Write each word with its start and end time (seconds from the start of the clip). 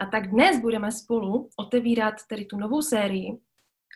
A 0.00 0.06
tak 0.06 0.30
dnes 0.30 0.60
budeme 0.60 0.92
spolu 0.92 1.48
otevírat 1.56 2.14
tedy 2.28 2.44
tu 2.44 2.56
novou 2.56 2.82
sérii 2.82 3.40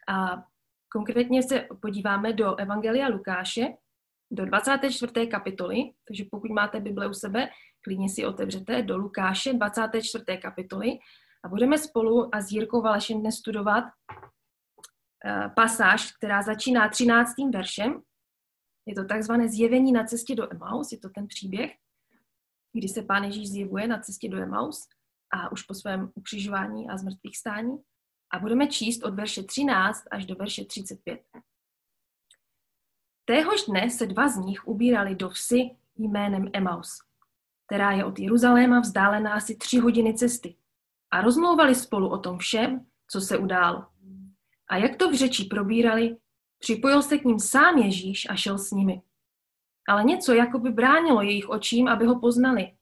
a 0.09 0.45
konkrétně 0.93 1.43
se 1.43 1.69
podíváme 1.83 2.33
do 2.33 2.57
Evangelia 2.57 3.09
Lukáše, 3.09 3.67
do 4.31 4.47
24. 4.47 5.27
kapitoly, 5.27 5.77
takže 6.09 6.25
pokud 6.31 6.51
máte 6.51 6.81
Bible 6.81 7.09
u 7.09 7.15
sebe, 7.15 7.49
klidně 7.85 8.09
si 8.09 8.27
otevřete 8.27 8.83
do 8.83 8.97
Lukáše 8.97 9.53
24. 9.53 10.25
kapitoly 10.43 10.99
a 11.45 11.49
budeme 11.49 11.79
spolu 11.79 12.35
a 12.35 12.41
s 12.41 12.53
Jirkou 12.53 12.83
Valešem 12.83 13.21
dnes 13.21 13.35
studovat 13.35 13.85
uh, 13.85 15.55
pasáž, 15.55 16.13
která 16.13 16.43
začíná 16.43 16.89
13. 16.89 17.33
veršem. 17.53 18.03
Je 18.87 18.95
to 18.95 19.05
takzvané 19.05 19.49
zjevení 19.49 19.93
na 19.93 20.05
cestě 20.05 20.35
do 20.35 20.53
Emaus, 20.53 20.93
je 20.93 20.99
to 20.99 21.09
ten 21.09 21.27
příběh, 21.27 21.73
kdy 22.73 22.89
se 22.89 23.03
Pán 23.03 23.25
Ježíš 23.25 23.51
zjevuje 23.51 23.89
na 23.89 23.99
cestě 23.99 24.29
do 24.29 24.37
Emaus 24.37 24.89
a 25.31 25.53
už 25.53 25.63
po 25.63 25.75
svém 25.75 26.13
ukřižování 26.15 26.89
a 26.89 26.97
zmrtvých 26.97 27.37
stání. 27.37 27.79
A 28.33 28.39
budeme 28.39 28.67
číst 28.67 29.05
od 29.05 29.15
verše 29.15 29.43
13 29.43 30.05
až 30.11 30.27
do 30.27 30.35
verše 30.35 30.65
35. 30.65 31.21
Téhož 33.25 33.65
dne 33.69 33.91
se 33.91 34.07
dva 34.07 34.29
z 34.29 34.37
nich 34.37 34.69
ubírali 34.69 35.15
do 35.15 35.29
vsi 35.29 35.71
jménem 35.97 36.51
Emaus, 36.53 36.99
která 37.67 37.93
je 37.93 38.05
od 38.05 38.19
Jeruzaléma 38.19 38.81
vzdálená 38.81 39.35
asi 39.35 39.57
tři 39.57 39.79
hodiny 39.79 40.15
cesty. 40.15 40.57
A 41.11 41.21
rozmlouvali 41.21 41.75
spolu 41.75 42.09
o 42.09 42.19
tom 42.19 42.39
všem, 42.39 42.87
co 43.11 43.21
se 43.21 43.39
událo. 43.39 43.87
A 44.69 44.77
jak 44.77 44.97
to 44.97 45.11
v 45.11 45.15
řeči 45.15 45.45
probírali, 45.45 46.17
připojil 46.59 47.03
se 47.03 47.19
k 47.19 47.25
ním 47.25 47.39
sám 47.39 47.79
Ježíš 47.79 48.27
a 48.31 48.37
šel 48.37 48.59
s 48.59 48.71
nimi. 48.71 49.03
Ale 49.89 50.05
něco 50.05 50.33
jako 50.33 50.59
by 50.59 50.71
bránilo 50.71 51.23
jejich 51.23 51.49
očím, 51.49 51.89
aby 51.89 52.07
ho 52.07 52.21
poznali. 52.21 52.73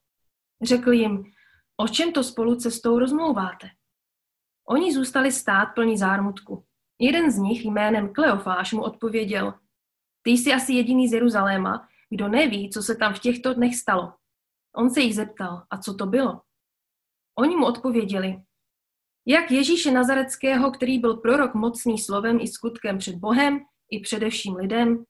Řekl 0.62 0.92
jim, 0.92 1.32
o 1.80 1.88
čem 1.88 2.12
to 2.12 2.24
spolu 2.24 2.56
cestou 2.56 2.98
rozmlouváte? 2.98 3.70
Oni 4.68 4.94
zůstali 4.94 5.32
stát 5.32 5.66
plní 5.74 5.98
zármutku. 5.98 6.64
Jeden 6.98 7.30
z 7.30 7.38
nich 7.38 7.64
jménem 7.64 8.12
Kleofáš 8.12 8.72
mu 8.72 8.82
odpověděl, 8.82 9.54
ty 10.22 10.30
jsi 10.30 10.52
asi 10.52 10.72
jediný 10.72 11.08
z 11.08 11.12
Jeruzaléma, 11.12 11.88
kdo 12.10 12.28
neví, 12.28 12.70
co 12.70 12.82
se 12.82 12.96
tam 12.96 13.14
v 13.14 13.18
těchto 13.18 13.54
dnech 13.54 13.76
stalo. 13.76 14.14
On 14.76 14.90
se 14.90 15.00
jich 15.00 15.14
zeptal, 15.14 15.62
a 15.70 15.78
co 15.78 15.94
to 15.94 16.06
bylo? 16.06 16.40
Oni 17.38 17.56
mu 17.56 17.66
odpověděli, 17.66 18.42
jak 19.26 19.50
Ježíše 19.50 19.90
Nazareckého, 19.90 20.70
který 20.70 20.98
byl 20.98 21.16
prorok 21.16 21.54
mocný 21.54 21.98
slovem 21.98 22.40
i 22.40 22.46
skutkem 22.46 22.98
před 22.98 23.14
Bohem 23.14 23.60
i 23.90 24.00
především 24.00 24.56
lidem, 24.56 25.04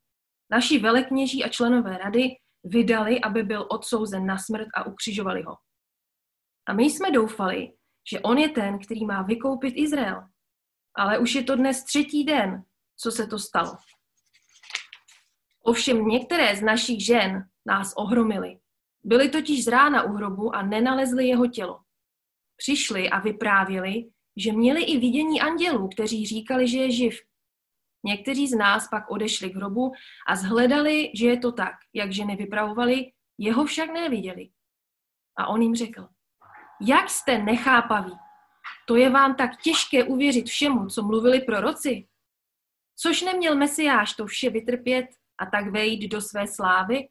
naši 0.50 0.78
velekněží 0.78 1.44
a 1.44 1.48
členové 1.48 1.98
rady 1.98 2.28
vydali, 2.64 3.20
aby 3.20 3.42
byl 3.42 3.66
odsouzen 3.70 4.26
na 4.26 4.38
smrt 4.38 4.66
a 4.74 4.86
ukřižovali 4.86 5.42
ho. 5.42 5.56
A 6.68 6.72
my 6.72 6.84
jsme 6.84 7.10
doufali, 7.10 7.72
že 8.10 8.20
on 8.20 8.38
je 8.38 8.48
ten, 8.48 8.78
který 8.78 9.06
má 9.06 9.22
vykoupit 9.22 9.74
Izrael. 9.76 10.22
Ale 10.94 11.18
už 11.18 11.34
je 11.34 11.42
to 11.42 11.56
dnes 11.56 11.84
třetí 11.84 12.24
den, 12.24 12.62
co 12.96 13.10
se 13.10 13.26
to 13.26 13.38
stalo. 13.38 13.76
Ovšem 15.62 16.06
některé 16.06 16.56
z 16.56 16.62
našich 16.62 17.04
žen 17.04 17.48
nás 17.66 17.92
ohromily. 17.96 18.58
Byly 19.04 19.28
totiž 19.28 19.64
z 19.64 19.68
rána 19.68 20.02
u 20.02 20.12
hrobu 20.12 20.54
a 20.54 20.62
nenalezli 20.62 21.28
jeho 21.28 21.46
tělo. 21.46 21.80
Přišli 22.56 23.10
a 23.10 23.20
vyprávěli, 23.20 24.10
že 24.36 24.52
měli 24.52 24.82
i 24.82 24.98
vidění 24.98 25.40
andělů, 25.40 25.88
kteří 25.88 26.26
říkali, 26.26 26.68
že 26.68 26.78
je 26.78 26.90
živ. 26.90 27.20
Někteří 28.04 28.48
z 28.48 28.56
nás 28.56 28.88
pak 28.88 29.10
odešli 29.10 29.50
k 29.50 29.56
hrobu 29.56 29.92
a 30.28 30.36
zhledali, 30.36 31.12
že 31.14 31.26
je 31.26 31.38
to 31.38 31.52
tak, 31.52 31.74
jak 31.94 32.12
ženy 32.12 32.36
vypravovali, 32.36 33.12
jeho 33.38 33.64
však 33.64 33.92
neviděli. 33.92 34.50
A 35.38 35.46
on 35.46 35.62
jim 35.62 35.74
řekl, 35.74 36.08
jak 36.80 37.10
jste 37.10 37.38
nechápaví? 37.38 38.18
To 38.86 38.96
je 38.96 39.10
vám 39.10 39.34
tak 39.34 39.50
těžké 39.62 40.04
uvěřit 40.04 40.48
všemu, 40.48 40.86
co 40.86 41.02
mluvili 41.02 41.40
proroci? 41.40 42.08
Což 42.96 43.22
neměl 43.22 43.54
Mesiáš 43.54 44.12
to 44.14 44.26
vše 44.26 44.50
vytrpět 44.50 45.06
a 45.38 45.46
tak 45.46 45.70
vejít 45.70 46.10
do 46.10 46.20
své 46.20 46.46
slávy? 46.46 47.08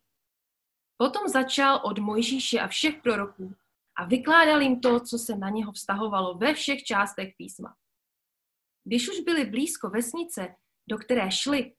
Potom 0.98 1.28
začal 1.28 1.82
od 1.84 2.00
Mojžíše 2.00 2.60
a 2.60 2.68
všech 2.68 3.02
proroků 3.02 3.56
a 3.98 4.06
vykládal 4.06 4.62
jim 4.62 4.80
to, 4.80 5.00
co 5.00 5.18
se 5.18 5.36
na 5.36 5.50
něho 5.50 5.72
vztahovalo 5.72 6.38
ve 6.38 6.54
všech 6.54 6.84
částech 6.84 7.34
písma. 7.38 7.76
Když 8.84 9.10
už 9.10 9.20
byli 9.20 9.46
blízko 9.46 9.90
vesnice, 9.90 10.56
do 10.90 10.98
které 10.98 11.32
šli, 11.32 11.74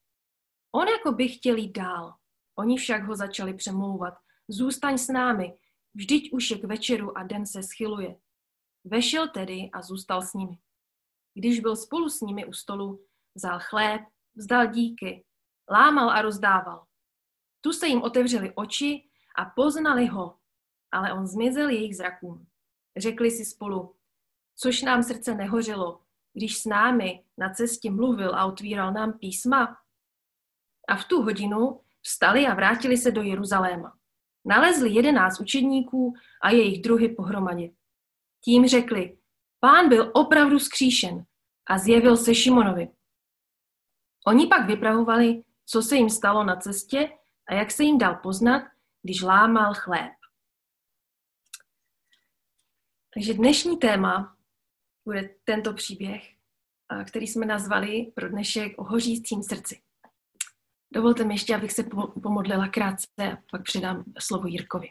on 0.72 0.88
jako 0.88 1.12
by 1.12 1.28
chtěl 1.28 1.56
jít 1.56 1.72
dál. 1.72 2.14
Oni 2.58 2.76
však 2.76 3.04
ho 3.04 3.16
začali 3.16 3.54
přemlouvat. 3.54 4.14
Zůstaň 4.48 4.98
s 4.98 5.08
námi, 5.08 5.58
vždyť 5.98 6.32
už 6.32 6.50
je 6.50 6.58
k 6.58 6.64
večeru 6.64 7.18
a 7.18 7.22
den 7.22 7.46
se 7.46 7.62
schyluje. 7.62 8.16
Vešel 8.84 9.28
tedy 9.28 9.70
a 9.72 9.82
zůstal 9.82 10.22
s 10.22 10.34
nimi. 10.34 10.58
Když 11.34 11.60
byl 11.60 11.76
spolu 11.76 12.08
s 12.08 12.20
nimi 12.20 12.44
u 12.44 12.52
stolu, 12.52 13.04
vzal 13.34 13.58
chléb, 13.62 14.02
vzdal 14.36 14.66
díky, 14.66 15.24
lámal 15.70 16.10
a 16.10 16.22
rozdával. 16.22 16.86
Tu 17.60 17.72
se 17.72 17.86
jim 17.86 18.02
otevřeli 18.02 18.52
oči 18.54 19.08
a 19.36 19.44
poznali 19.44 20.06
ho, 20.06 20.38
ale 20.92 21.12
on 21.12 21.26
zmizel 21.26 21.68
jejich 21.68 21.96
zrakům. 21.96 22.46
Řekli 22.96 23.30
si 23.30 23.44
spolu, 23.44 23.96
což 24.56 24.82
nám 24.82 25.02
srdce 25.02 25.34
nehořelo, 25.34 26.02
když 26.32 26.58
s 26.58 26.64
námi 26.64 27.24
na 27.38 27.54
cestě 27.54 27.90
mluvil 27.90 28.34
a 28.34 28.46
otvíral 28.46 28.92
nám 28.92 29.18
písma. 29.18 29.76
A 30.88 30.96
v 30.96 31.04
tu 31.04 31.22
hodinu 31.22 31.80
vstali 32.02 32.46
a 32.46 32.54
vrátili 32.54 32.96
se 32.96 33.10
do 33.10 33.22
Jeruzaléma. 33.22 33.98
Nalezli 34.48 34.90
jedenáct 34.90 35.40
učedníků 35.40 36.14
a 36.42 36.50
jejich 36.50 36.82
druhy 36.82 37.08
pohromadě. 37.08 37.70
Tím 38.44 38.66
řekli, 38.66 39.18
pán 39.60 39.88
byl 39.88 40.10
opravdu 40.14 40.58
skříšen 40.58 41.24
a 41.66 41.78
zjevil 41.78 42.16
se 42.16 42.34
Šimonovi. 42.34 42.88
Oni 44.26 44.46
pak 44.46 44.66
vypravovali, 44.66 45.42
co 45.66 45.82
se 45.82 45.96
jim 45.96 46.10
stalo 46.10 46.44
na 46.44 46.56
cestě 46.56 47.10
a 47.48 47.54
jak 47.54 47.70
se 47.70 47.84
jim 47.84 47.98
dal 47.98 48.16
poznat, 48.16 48.62
když 49.02 49.22
lámal 49.22 49.74
chléb. 49.74 50.12
Takže 53.14 53.34
dnešní 53.34 53.76
téma 53.76 54.36
bude 55.04 55.34
tento 55.44 55.74
příběh, 55.74 56.22
který 57.06 57.26
jsme 57.26 57.46
nazvali 57.46 58.12
pro 58.14 58.28
dnešek 58.28 58.78
o 58.78 58.84
hořícím 58.84 59.42
srdci. 59.42 59.82
Dovolte 60.94 61.24
mi 61.24 61.34
ještě, 61.34 61.56
abych 61.56 61.72
se 61.72 61.84
pomodlila 62.22 62.68
krátce 62.68 63.08
a 63.32 63.36
pak 63.50 63.62
předám 63.62 64.04
slovo 64.18 64.46
Jirkovi. 64.46 64.88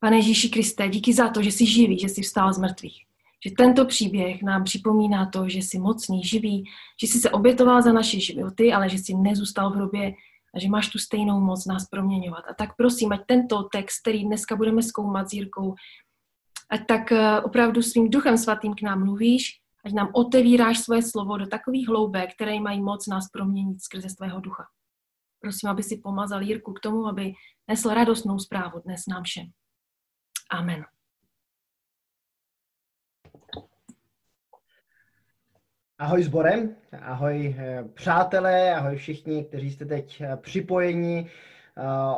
Pane 0.00 0.16
Ježíši 0.16 0.48
Kriste, 0.48 0.88
díky 0.88 1.12
za 1.12 1.28
to, 1.28 1.42
že 1.42 1.52
jsi 1.52 1.66
živý, 1.66 1.98
že 1.98 2.08
jsi 2.08 2.22
vstál 2.22 2.52
z 2.52 2.58
mrtvých. 2.58 3.04
Že 3.46 3.54
tento 3.58 3.84
příběh 3.84 4.42
nám 4.42 4.64
připomíná 4.64 5.26
to, 5.26 5.48
že 5.48 5.58
jsi 5.58 5.78
mocný, 5.78 6.24
živý, 6.24 6.64
že 7.00 7.06
jsi 7.06 7.20
se 7.20 7.30
obětoval 7.30 7.82
za 7.82 7.92
naše 7.92 8.20
životy, 8.20 8.72
ale 8.72 8.88
že 8.88 8.98
jsi 8.98 9.14
nezůstal 9.14 9.70
v 9.70 9.74
hrobě 9.74 10.14
a 10.54 10.58
že 10.58 10.68
máš 10.68 10.88
tu 10.88 10.98
stejnou 10.98 11.40
moc 11.40 11.66
nás 11.66 11.86
proměňovat. 11.88 12.44
A 12.50 12.54
tak 12.54 12.76
prosím, 12.76 13.12
ať 13.12 13.20
tento 13.26 13.62
text, 13.62 14.00
který 14.00 14.24
dneska 14.24 14.56
budeme 14.56 14.82
zkoumat 14.82 15.28
s 15.28 15.32
Jirkou, 15.32 15.74
ať 16.70 16.86
tak 16.86 17.12
eh, 17.12 17.40
opravdu 17.40 17.82
svým 17.82 18.10
duchem 18.10 18.38
svatým 18.38 18.74
k 18.74 18.82
nám 18.82 19.04
mluvíš, 19.04 19.60
ať 19.86 19.92
nám 19.92 20.10
otevíráš 20.14 20.78
svoje 20.78 21.02
slovo 21.02 21.36
do 21.36 21.46
takových 21.46 21.88
hloubek, 21.88 22.34
které 22.34 22.60
mají 22.60 22.80
moc 22.80 23.06
nás 23.06 23.28
proměnit 23.32 23.82
skrze 23.82 24.08
svého 24.08 24.40
ducha. 24.40 24.64
Prosím, 25.40 25.68
aby 25.68 25.82
si 25.82 25.96
pomazal 25.96 26.42
Jirku 26.42 26.72
k 26.72 26.80
tomu, 26.80 27.06
aby 27.06 27.32
nesl 27.68 27.94
radostnou 27.94 28.38
zprávu 28.38 28.80
dnes 28.84 29.06
nám 29.08 29.22
všem. 29.22 29.46
Amen. 30.50 30.84
Ahoj 35.98 36.22
sborem, 36.22 36.76
ahoj 37.02 37.54
eh, 37.58 37.84
přátelé, 37.94 38.74
ahoj 38.74 38.96
všichni, 38.96 39.44
kteří 39.44 39.70
jste 39.70 39.84
teď 39.84 40.20
eh, 40.20 40.36
připojeni 40.36 41.30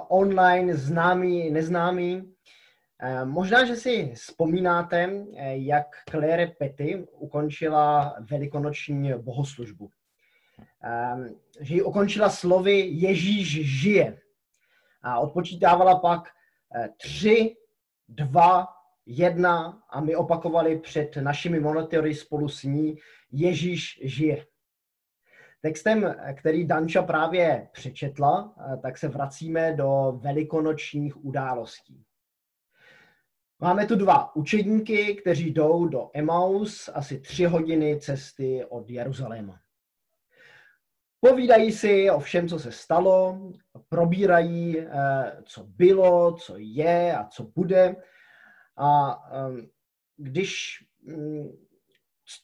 online, 0.09 0.77
známí, 0.77 1.51
neznámí. 1.51 2.33
Eh, 3.03 3.25
možná, 3.25 3.65
že 3.65 3.77
si 3.77 4.13
vzpomínáte, 4.15 5.11
eh, 5.37 5.57
jak 5.57 5.87
Claire 6.11 6.47
Petty 6.47 7.07
ukončila 7.13 8.15
velikonoční 8.31 9.13
bohoslužbu. 9.19 9.91
Ehm, 10.83 11.29
že 11.61 11.75
ji 11.75 11.83
ukončila 11.83 12.31
slovy 12.31 12.81
Ježíš 12.81 13.81
žije. 13.81 14.21
A 15.03 15.19
odpočítávala 15.19 15.99
pak 15.99 16.29
eh, 16.29 16.89
tři, 16.97 17.57
dva, 18.09 18.69
jedna 19.07 19.83
a 19.91 20.01
my 20.01 20.17
opakovali 20.17 20.79
před 20.79 21.17
našimi 21.17 21.61
monitory 21.61 22.15
spolu 22.15 22.49
s 22.49 22.63
ní 22.63 22.97
Ježíš 23.33 24.01
žije. 24.05 24.47
Textem, 25.63 26.17
který 26.39 26.67
Danča 26.67 27.03
právě 27.03 27.69
přečetla, 27.73 28.55
tak 28.83 28.99
se 28.99 29.09
vracíme 29.09 29.73
do 29.73 30.19
velikonočních 30.23 31.25
událostí. 31.25 32.05
Máme 33.63 33.87
tu 33.87 33.97
dva 33.97 34.37
učedníky, 34.37 35.15
kteří 35.15 35.51
jdou 35.51 35.87
do 35.87 36.11
Emaus, 36.15 36.91
asi 36.95 37.21
tři 37.21 37.45
hodiny 37.45 38.01
cesty 38.01 38.65
od 38.69 38.91
Jeruzaléma. 38.91 39.61
Povídají 41.21 41.73
si 41.73 42.11
o 42.11 42.21
všem, 42.21 42.49
co 42.49 42.59
se 42.59 42.73
stalo, 42.73 43.39
probírají, 43.89 44.81
eh, 44.81 44.87
co 45.45 45.65
bylo, 45.65 46.33
co 46.33 46.55
je 46.59 47.17
a 47.17 47.25
co 47.25 47.43
bude. 47.43 47.97
A 48.77 49.19
ehm, 49.33 49.71
když, 50.17 50.85
mm, 51.03 51.49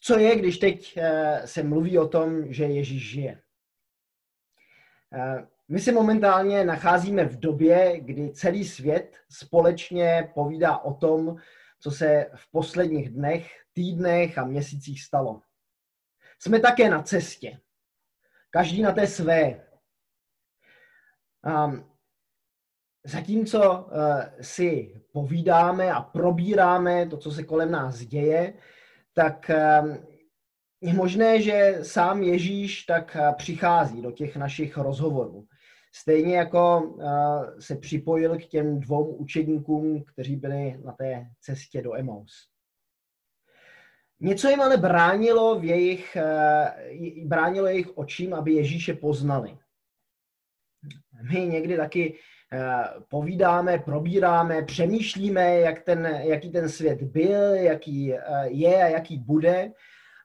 co 0.00 0.18
je, 0.18 0.36
když 0.36 0.58
teď 0.58 0.98
se 1.44 1.62
mluví 1.62 1.98
o 1.98 2.08
tom, 2.08 2.52
že 2.52 2.64
Ježíš 2.64 3.10
žije? 3.10 3.42
My 5.68 5.80
se 5.80 5.92
momentálně 5.92 6.64
nacházíme 6.64 7.24
v 7.24 7.40
době, 7.40 8.00
kdy 8.00 8.30
celý 8.30 8.64
svět 8.64 9.16
společně 9.30 10.30
povídá 10.34 10.78
o 10.78 10.94
tom, 10.94 11.36
co 11.80 11.90
se 11.90 12.26
v 12.34 12.50
posledních 12.50 13.10
dnech, 13.10 13.50
týdnech 13.72 14.38
a 14.38 14.44
měsících 14.44 15.02
stalo. 15.02 15.40
Jsme 16.38 16.60
také 16.60 16.90
na 16.90 17.02
cestě. 17.02 17.60
Každý 18.50 18.82
na 18.82 18.92
té 18.92 19.06
své. 19.06 19.66
Um, 21.46 21.90
zatímco 23.04 23.84
uh, 23.84 24.22
si 24.40 25.02
povídáme 25.12 25.92
a 25.92 26.00
probíráme 26.00 27.06
to, 27.06 27.16
co 27.16 27.30
se 27.30 27.42
kolem 27.42 27.70
nás 27.70 27.98
děje, 27.98 28.54
tak 29.14 29.50
um, 29.82 30.06
je 30.80 30.94
možné, 30.94 31.42
že 31.42 31.78
sám 31.82 32.22
Ježíš 32.22 32.82
tak 32.82 33.16
uh, 33.20 33.34
přichází 33.36 34.02
do 34.02 34.10
těch 34.10 34.36
našich 34.36 34.76
rozhovorů. 34.76 35.46
Stejně 36.00 36.36
jako 36.36 36.80
uh, 36.80 37.58
se 37.58 37.76
připojil 37.76 38.38
k 38.38 38.46
těm 38.46 38.80
dvou 38.80 39.14
učedníkům, 39.14 40.04
kteří 40.04 40.36
byli 40.36 40.78
na 40.84 40.92
té 40.92 41.26
cestě 41.40 41.82
do 41.82 41.94
Emaus. 41.94 42.48
Něco 44.20 44.48
jim 44.48 44.60
ale 44.60 44.76
bránilo, 44.76 45.58
v 45.60 45.64
jejich, 45.64 46.16
uh, 46.16 47.26
bránilo 47.28 47.66
jejich 47.66 47.98
očím, 47.98 48.34
aby 48.34 48.52
Ježíše 48.52 48.94
poznali. 48.94 49.58
My 51.32 51.46
někdy 51.46 51.76
taky 51.76 52.14
uh, 52.14 53.02
povídáme, 53.10 53.78
probíráme, 53.78 54.62
přemýšlíme, 54.62 55.60
jak 55.60 55.82
ten, 55.82 56.06
jaký 56.06 56.50
ten 56.50 56.68
svět 56.68 57.02
byl, 57.02 57.54
jaký 57.54 58.14
je 58.44 58.82
a 58.82 58.88
jaký 58.88 59.18
bude. 59.18 59.72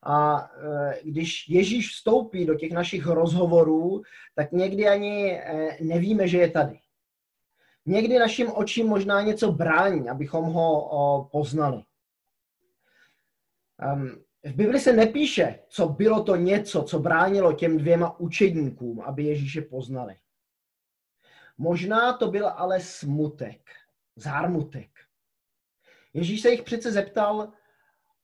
A 0.03 0.41
e, 0.41 0.99
když 1.03 1.49
Ježíš 1.49 1.89
vstoupí 1.89 2.45
do 2.45 2.55
těch 2.55 2.71
našich 2.71 3.05
rozhovorů, 3.05 4.01
tak 4.35 4.51
někdy 4.51 4.87
ani 4.87 5.31
e, 5.31 5.77
nevíme, 5.81 6.27
že 6.27 6.37
je 6.37 6.49
tady. 6.49 6.79
Někdy 7.85 8.19
našim 8.19 8.51
očím 8.51 8.87
možná 8.87 9.21
něco 9.21 9.51
brání, 9.51 10.09
abychom 10.09 10.45
ho 10.45 11.29
poznali. 11.31 11.83
V 14.43 14.55
Bibli 14.55 14.79
se 14.79 14.93
nepíše, 14.93 15.59
co 15.67 15.87
bylo 15.87 16.23
to 16.23 16.35
něco, 16.35 16.83
co 16.83 16.99
bránilo 16.99 17.53
těm 17.53 17.77
dvěma 17.77 18.19
učedníkům, 18.19 19.01
aby 19.01 19.23
Ježíše 19.23 19.61
poznali. 19.61 20.15
Možná 21.57 22.13
to 22.13 22.27
byl 22.27 22.47
ale 22.47 22.79
smutek, 22.79 23.61
zármutek. 24.15 24.89
Ježíš 26.13 26.41
se 26.41 26.49
jich 26.49 26.63
přece 26.63 26.91
zeptal, 26.91 27.53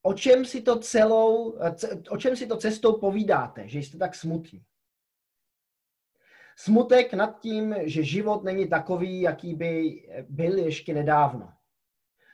o 0.07 0.13
čem 0.13 0.45
si 0.45 0.61
to 0.61 0.79
celou, 0.79 1.59
o 2.09 2.17
čem 2.17 2.35
si 2.35 2.47
to 2.47 2.57
cestou 2.57 2.99
povídáte, 2.99 3.67
že 3.67 3.79
jste 3.79 3.97
tak 3.97 4.15
smutní? 4.15 4.65
Smutek 6.55 7.13
nad 7.13 7.39
tím, 7.39 7.75
že 7.81 8.03
život 8.03 8.43
není 8.43 8.69
takový, 8.69 9.21
jaký 9.21 9.55
by 9.55 10.01
byl 10.29 10.57
ještě 10.57 10.93
nedávno. 10.93 11.53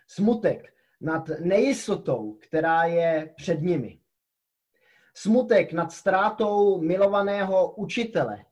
Smutek 0.08 0.74
nad 1.02 1.30
nejistotou, 1.40 2.34
která 2.34 2.84
je 2.84 3.34
před 3.36 3.62
nimi. 3.62 4.00
Smutek 5.14 5.74
nad 5.74 5.92
ztrátou 5.92 6.82
milovaného 6.82 7.72
učitele, 7.72 8.46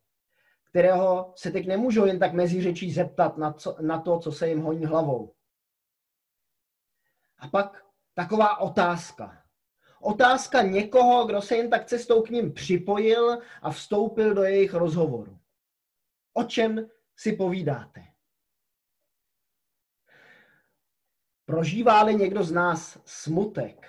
kterého 0.70 1.34
se 1.36 1.52
teď 1.52 1.68
nemůžou 1.68 2.06
jen 2.06 2.20
tak 2.20 2.34
mezi 2.34 2.62
řečí 2.62 2.92
zeptat 2.92 3.38
na, 3.38 3.54
co, 3.54 3.78
na 3.82 4.02
to, 4.02 4.20
co 4.20 4.32
se 4.32 4.50
jim 4.50 4.62
honí 4.62 4.86
hlavou. 4.86 5.34
A 7.40 7.48
pak 7.48 7.91
taková 8.14 8.58
otázka. 8.58 9.44
Otázka 10.00 10.62
někoho, 10.62 11.26
kdo 11.26 11.42
se 11.42 11.56
jen 11.56 11.70
tak 11.70 11.86
cestou 11.86 12.22
k 12.22 12.30
ním 12.30 12.54
připojil 12.54 13.42
a 13.62 13.72
vstoupil 13.72 14.34
do 14.34 14.44
jejich 14.44 14.74
rozhovoru. 14.74 15.40
O 16.34 16.44
čem 16.44 16.90
si 17.16 17.34
povídáte? 17.34 18.08
Prožívá-li 21.46 22.16
někdo 22.16 22.44
z 22.44 22.52
nás 22.52 23.00
smutek, 23.06 23.88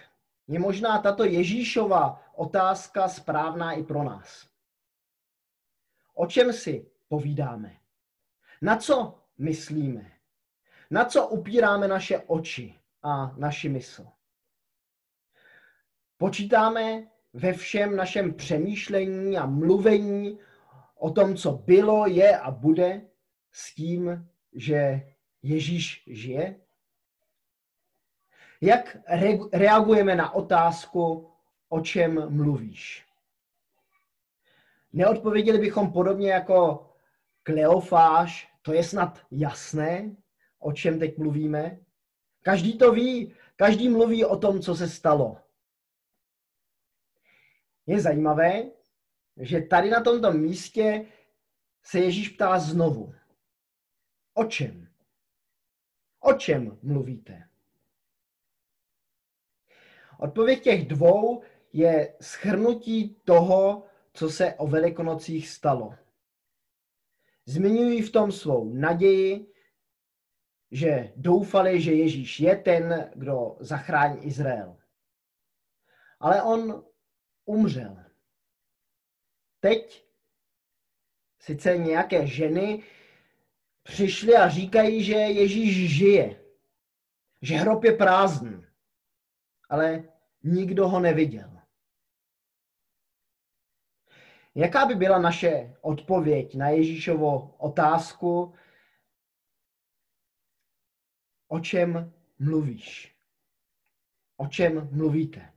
je 0.49 0.59
možná 0.59 0.99
tato 0.99 1.25
Ježíšova 1.25 2.23
otázka 2.35 3.09
správná 3.09 3.73
i 3.73 3.83
pro 3.83 4.03
nás. 4.03 4.49
O 6.15 6.27
čem 6.27 6.53
si 6.53 6.91
povídáme? 7.09 7.77
Na 8.63 8.77
co 8.77 9.19
myslíme? 9.39 10.13
Na 10.91 11.05
co 11.05 11.29
upíráme 11.29 11.89
naše 11.89 12.19
oči 12.19 12.81
a 13.02 13.34
naši 13.37 13.69
mysl? 13.69 14.06
Počítáme 16.16 17.06
ve 17.32 17.52
všem 17.52 17.96
našem 17.96 18.34
přemýšlení 18.34 19.38
a 19.38 19.46
mluvení 19.46 20.38
o 20.94 21.10
tom, 21.10 21.37
co 21.37 21.52
bylo, 21.52 22.06
je 22.06 22.38
a 22.38 22.50
bude, 22.50 23.06
s 23.52 23.75
tím, 23.75 24.28
že 24.52 25.02
Ježíš 25.43 26.04
žije? 26.06 26.60
Jak 28.60 28.96
re- 29.08 29.38
reagujeme 29.52 30.16
na 30.16 30.34
otázku, 30.34 31.31
o 31.69 31.81
čem 31.81 32.37
mluvíš? 32.37 33.06
Neodpověděli 34.93 35.58
bychom 35.58 35.93
podobně 35.93 36.31
jako 36.31 36.90
Kleofáš, 37.43 38.52
to 38.62 38.72
je 38.72 38.84
snad 38.84 39.20
jasné, 39.31 40.16
o 40.58 40.72
čem 40.72 40.99
teď 40.99 41.19
mluvíme? 41.19 41.78
Každý 42.43 42.79
to 42.79 42.93
ví, 42.93 43.35
každý 43.56 43.89
mluví 43.89 44.25
o 44.25 44.37
tom, 44.37 44.61
co 44.61 44.75
se 44.75 44.89
stalo. 44.89 45.37
Je 47.87 48.00
zajímavé, 48.00 48.71
že 49.37 49.61
tady 49.61 49.91
na 49.91 50.00
tomto 50.00 50.33
místě 50.33 51.06
se 51.83 51.99
Ježíš 51.99 52.29
ptá 52.29 52.59
znovu. 52.59 53.15
O 54.35 54.44
čem? 54.44 54.89
O 56.21 56.33
čem 56.33 56.79
mluvíte? 56.83 57.49
Odpověď 60.19 60.62
těch 60.62 60.88
dvou 60.88 61.43
je 61.73 62.17
schrnutí 62.21 63.17
toho, 63.25 63.87
co 64.12 64.31
se 64.31 64.55
o 64.55 64.67
Velikonocích 64.67 65.49
stalo. 65.49 65.95
Zmiňují 67.47 68.03
v 68.03 68.12
tom 68.12 68.33
svou 68.33 68.75
naději, 68.75 69.51
že 70.73 71.13
doufali, 71.17 71.81
že 71.81 71.93
Ježíš 71.93 72.41
je 72.41 72.57
ten, 72.57 73.11
kdo 73.15 73.57
zachrání 73.61 74.25
Izrael. 74.25 74.77
Ale 76.21 76.43
on 76.43 76.85
umřel. 77.45 78.05
Teď 79.61 80.07
sice 81.38 81.79
nějaké 81.79 82.26
ženy 82.26 82.83
přišly 83.83 84.37
a 84.37 84.49
říkají, 84.49 85.05
že 85.05 85.14
Ježíš 85.14 85.97
žije, 85.97 86.45
že 87.43 87.57
hrob 87.57 87.85
je 87.85 87.93
prázdný, 87.93 88.67
ale 89.69 90.05
nikdo 90.43 90.88
ho 90.88 91.00
neviděl. 91.00 91.59
Jaká 94.55 94.87
by 94.87 94.95
byla 94.95 95.19
naše 95.19 95.76
odpověď 95.81 96.55
na 96.55 96.69
Ježíšovo 96.69 97.55
otázku, 97.59 98.55
o 101.52 101.61
čem 101.61 102.12
mluvíš? 102.38 103.16
O 104.37 104.47
čem 104.47 104.88
mluvíte? 104.92 105.52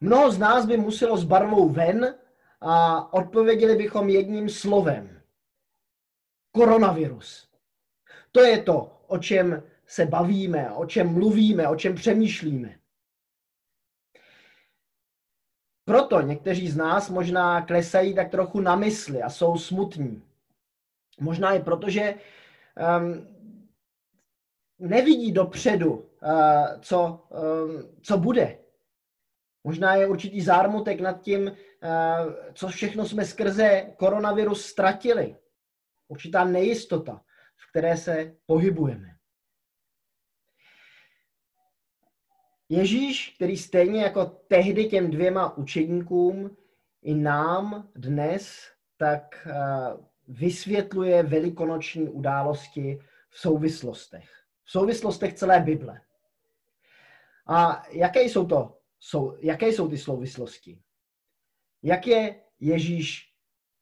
Mnoho 0.00 0.30
z 0.30 0.38
nás 0.38 0.66
by 0.66 0.76
muselo 0.76 1.16
s 1.16 1.24
barvou 1.24 1.68
ven 1.68 2.14
a 2.60 3.12
odpověděli 3.12 3.76
bychom 3.76 4.08
jedním 4.08 4.48
slovem. 4.48 5.22
Koronavirus. 6.52 7.50
To 8.32 8.40
je 8.40 8.62
to, 8.62 9.02
o 9.06 9.18
čem 9.18 9.62
se 9.86 10.06
bavíme, 10.06 10.72
o 10.72 10.86
čem 10.86 11.12
mluvíme, 11.12 11.68
o 11.68 11.76
čem 11.76 11.94
přemýšlíme. 11.94 12.78
Proto 15.84 16.20
někteří 16.20 16.68
z 16.68 16.76
nás 16.76 17.10
možná 17.10 17.66
klesají 17.66 18.14
tak 18.14 18.30
trochu 18.30 18.60
na 18.60 18.76
mysli 18.76 19.22
a 19.22 19.30
jsou 19.30 19.58
smutní. 19.58 20.22
Možná 21.20 21.52
i 21.52 21.62
proto, 21.62 21.90
že 21.90 22.14
um, 22.14 23.39
nevidí 24.80 25.32
dopředu, 25.32 25.92
uh, 25.92 26.80
co, 26.80 27.28
um, 27.30 27.96
co 28.02 28.18
bude. 28.18 28.58
Možná 29.64 29.94
je 29.94 30.06
určitý 30.06 30.40
zármutek 30.40 31.00
nad 31.00 31.20
tím, 31.20 31.42
uh, 31.42 31.54
co 32.54 32.68
všechno 32.68 33.04
jsme 33.06 33.24
skrze 33.24 33.92
koronavirus 33.96 34.66
ztratili. 34.66 35.36
Určitá 36.08 36.44
nejistota, 36.44 37.22
v 37.56 37.70
které 37.70 37.96
se 37.96 38.36
pohybujeme. 38.46 39.08
Ježíš, 42.68 43.32
který 43.36 43.56
stejně 43.56 44.02
jako 44.02 44.24
tehdy 44.26 44.84
těm 44.84 45.10
dvěma 45.10 45.56
učedníkům 45.56 46.56
i 47.02 47.14
nám 47.14 47.90
dnes, 47.94 48.70
tak 48.96 49.46
uh, 49.46 50.04
vysvětluje 50.28 51.22
velikonoční 51.22 52.08
události 52.08 52.98
v 53.30 53.38
souvislostech. 53.38 54.39
V 54.70 54.72
souvislostech 54.72 55.34
celé 55.34 55.60
Bible. 55.60 56.00
A 57.46 57.82
jaké 57.90 58.22
jsou 58.22 58.46
to, 58.46 58.78
jsou, 59.00 59.36
jaké 59.40 59.68
jsou 59.68 59.88
ty 59.88 59.98
souvislosti? 59.98 60.82
Jak 61.82 62.06
je 62.06 62.40
Ježíš 62.60 63.34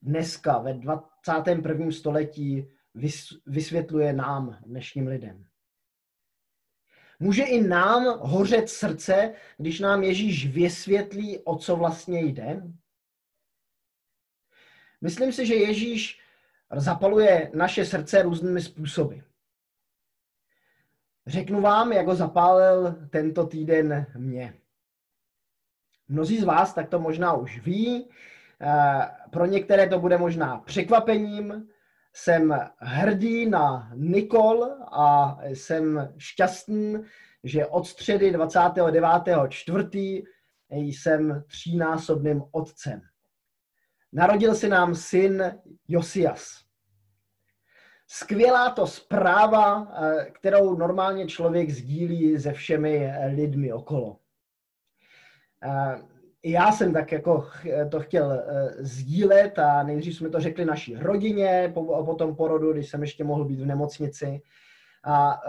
dneska 0.03 0.59
ve 0.59 0.75
21. 0.75 1.91
století 1.91 2.71
vysvětluje 3.47 4.13
nám, 4.13 4.59
dnešním 4.67 5.07
lidem? 5.07 5.47
Může 7.19 7.43
i 7.43 7.63
nám 7.63 8.19
hořet 8.19 8.69
srdce, 8.69 9.35
když 9.59 9.81
nám 9.81 10.03
Ježíš 10.03 10.47
vysvětlí, 10.47 11.39
o 11.39 11.57
co 11.57 11.77
vlastně 11.77 12.21
jde? 12.21 12.63
Myslím 15.01 15.33
si, 15.33 15.47
že 15.47 15.55
Ježíš 15.55 16.21
zapaluje 16.77 17.51
naše 17.55 17.85
srdce 17.85 18.23
různými 18.23 18.63
způsoby. 18.63 19.17
Řeknu 21.29 21.61
vám, 21.61 21.93
jak 21.93 22.07
ho 22.07 22.15
zapálil 22.15 22.97
tento 23.11 23.47
týden 23.47 24.07
mě. 24.17 24.55
Mnozí 26.09 26.41
z 26.41 26.45
vás 26.45 26.75
tak 26.75 26.89
to 26.89 27.01
možná 27.01 27.33
už 27.33 27.61
ví, 27.61 28.11
eh, 28.61 29.11
pro 29.31 29.47
některé 29.47 29.89
to 29.89 29.99
bude 29.99 30.19
možná 30.19 30.59
překvapením. 30.59 31.69
Jsem 32.13 32.61
hrdý 32.79 33.47
na 33.51 33.91
Nikol 33.95 34.65
a 34.93 35.39
jsem 35.43 36.13
šťastný, 36.19 36.97
že 37.45 37.67
od 37.67 37.87
středy 37.87 38.33
29.4. 38.33 40.25
jsem 40.71 41.45
třínásobným 41.47 42.43
otcem. 42.53 43.01
Narodil 44.13 44.55
se 44.55 44.69
nám 44.69 44.95
syn 44.95 45.61
Josias. 45.89 46.68
Skvělá 48.11 48.71
to 48.71 48.87
zpráva, 48.87 49.89
eh, 49.93 50.31
kterou 50.31 50.77
normálně 50.77 51.27
člověk 51.27 51.71
sdílí 51.71 52.39
se 52.39 52.53
všemi 52.53 53.07
eh, 53.07 53.27
lidmi 53.27 53.73
okolo. 53.73 54.17
Eh, 55.63 55.99
já 56.45 56.73
jsem 56.73 56.93
tak 56.93 57.13
jako 57.13 57.49
to 57.91 58.01
chtěl 58.01 58.43
sdílet 58.79 59.59
a 59.59 59.83
nejdřív 59.83 60.17
jsme 60.17 60.29
to 60.29 60.41
řekli 60.41 60.65
naší 60.65 60.97
rodině 60.97 61.71
po, 61.75 62.05
po 62.05 62.15
tom 62.15 62.37
porodu, 62.37 62.73
když 62.73 62.89
jsem 62.91 63.03
ještě 63.03 63.25
mohl 63.25 63.45
být 63.45 63.61
v 63.61 63.67
nemocnici. 63.67 64.43
A 65.05 65.41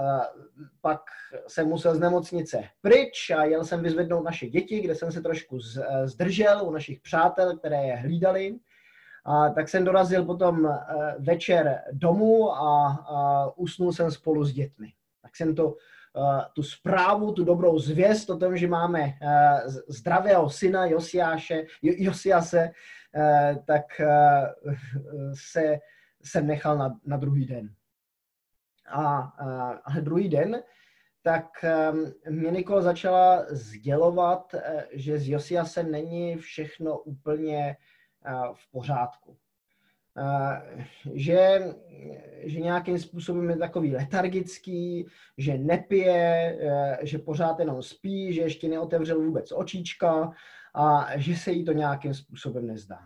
pak 0.81 1.01
jsem 1.47 1.67
musel 1.67 1.95
z 1.95 1.99
nemocnice 1.99 2.63
pryč 2.81 3.29
a 3.29 3.43
jel 3.43 3.65
jsem 3.65 3.83
vyzvednout 3.83 4.23
naše 4.23 4.49
děti, 4.49 4.81
kde 4.81 4.95
jsem 4.95 5.11
se 5.11 5.21
trošku 5.21 5.59
zdržel 6.03 6.67
u 6.67 6.71
našich 6.71 6.99
přátel, 6.99 7.57
které 7.57 7.83
je 7.83 7.95
hlídali. 7.95 8.59
A 9.25 9.49
tak 9.49 9.69
jsem 9.69 9.83
dorazil 9.83 10.25
potom 10.25 10.65
eh, 10.65 11.15
večer 11.19 11.81
domů 11.91 12.51
a, 12.51 13.53
usnul 13.57 13.93
jsem 13.93 14.11
spolu 14.11 14.43
s 14.43 14.53
dětmi. 14.53 14.93
Tak 15.21 15.35
jsem 15.35 15.55
to, 15.55 15.75
eh, 16.17 16.45
tu 16.53 16.63
zprávu, 16.63 17.33
tu 17.33 17.43
dobrou 17.43 17.79
zvěst 17.79 18.29
o 18.29 18.37
tom, 18.37 18.57
že 18.57 18.67
máme 18.67 19.01
eh, 19.01 19.59
zdravého 19.87 20.49
syna 20.49 20.85
Josiáše, 20.85 21.63
Josiase, 21.81 22.71
tak 23.65 24.01
se, 25.33 25.79
jsem 26.21 26.47
nechal 26.47 26.77
na, 26.77 26.99
na 27.05 27.17
druhý 27.17 27.45
den. 27.45 27.69
A, 28.89 29.17
a, 29.85 29.99
druhý 29.99 30.29
den, 30.29 30.63
tak 31.21 31.45
mě 32.29 32.51
Nikol 32.51 32.81
začala 32.81 33.45
sdělovat, 33.49 34.55
že 34.91 35.19
s 35.19 35.27
Josiasem 35.27 35.91
není 35.91 36.37
všechno 36.37 36.99
úplně 36.99 37.75
v 38.53 38.71
pořádku. 38.71 39.37
Že, 41.13 41.59
že 42.43 42.59
nějakým 42.59 42.99
způsobem 42.99 43.49
je 43.49 43.57
takový 43.57 43.95
letargický, 43.95 45.05
že 45.37 45.57
nepije, 45.57 46.57
e, 46.61 46.97
že 47.01 47.17
pořád 47.17 47.59
jenom 47.59 47.83
spí, 47.83 48.33
že 48.33 48.41
ještě 48.41 48.67
neotevřel 48.67 49.19
vůbec 49.19 49.51
očička 49.51 50.31
a 50.73 51.07
že 51.15 51.35
se 51.35 51.51
jí 51.51 51.65
to 51.65 51.73
nějakým 51.73 52.13
způsobem 52.13 52.67
nezdá. 52.67 52.99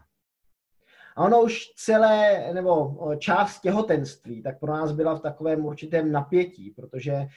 A 1.15 1.24
ono 1.24 1.41
už 1.41 1.74
celé, 1.75 2.50
nebo 2.53 2.98
část 3.20 3.60
těhotenství, 3.60 4.41
tak 4.41 4.60
pro 4.60 4.74
nás 4.74 4.91
byla 4.91 5.15
v 5.15 5.22
takovém 5.22 5.65
určitém 5.65 6.12
napětí, 6.12 6.70
protože 6.70 7.13
e, 7.13 7.27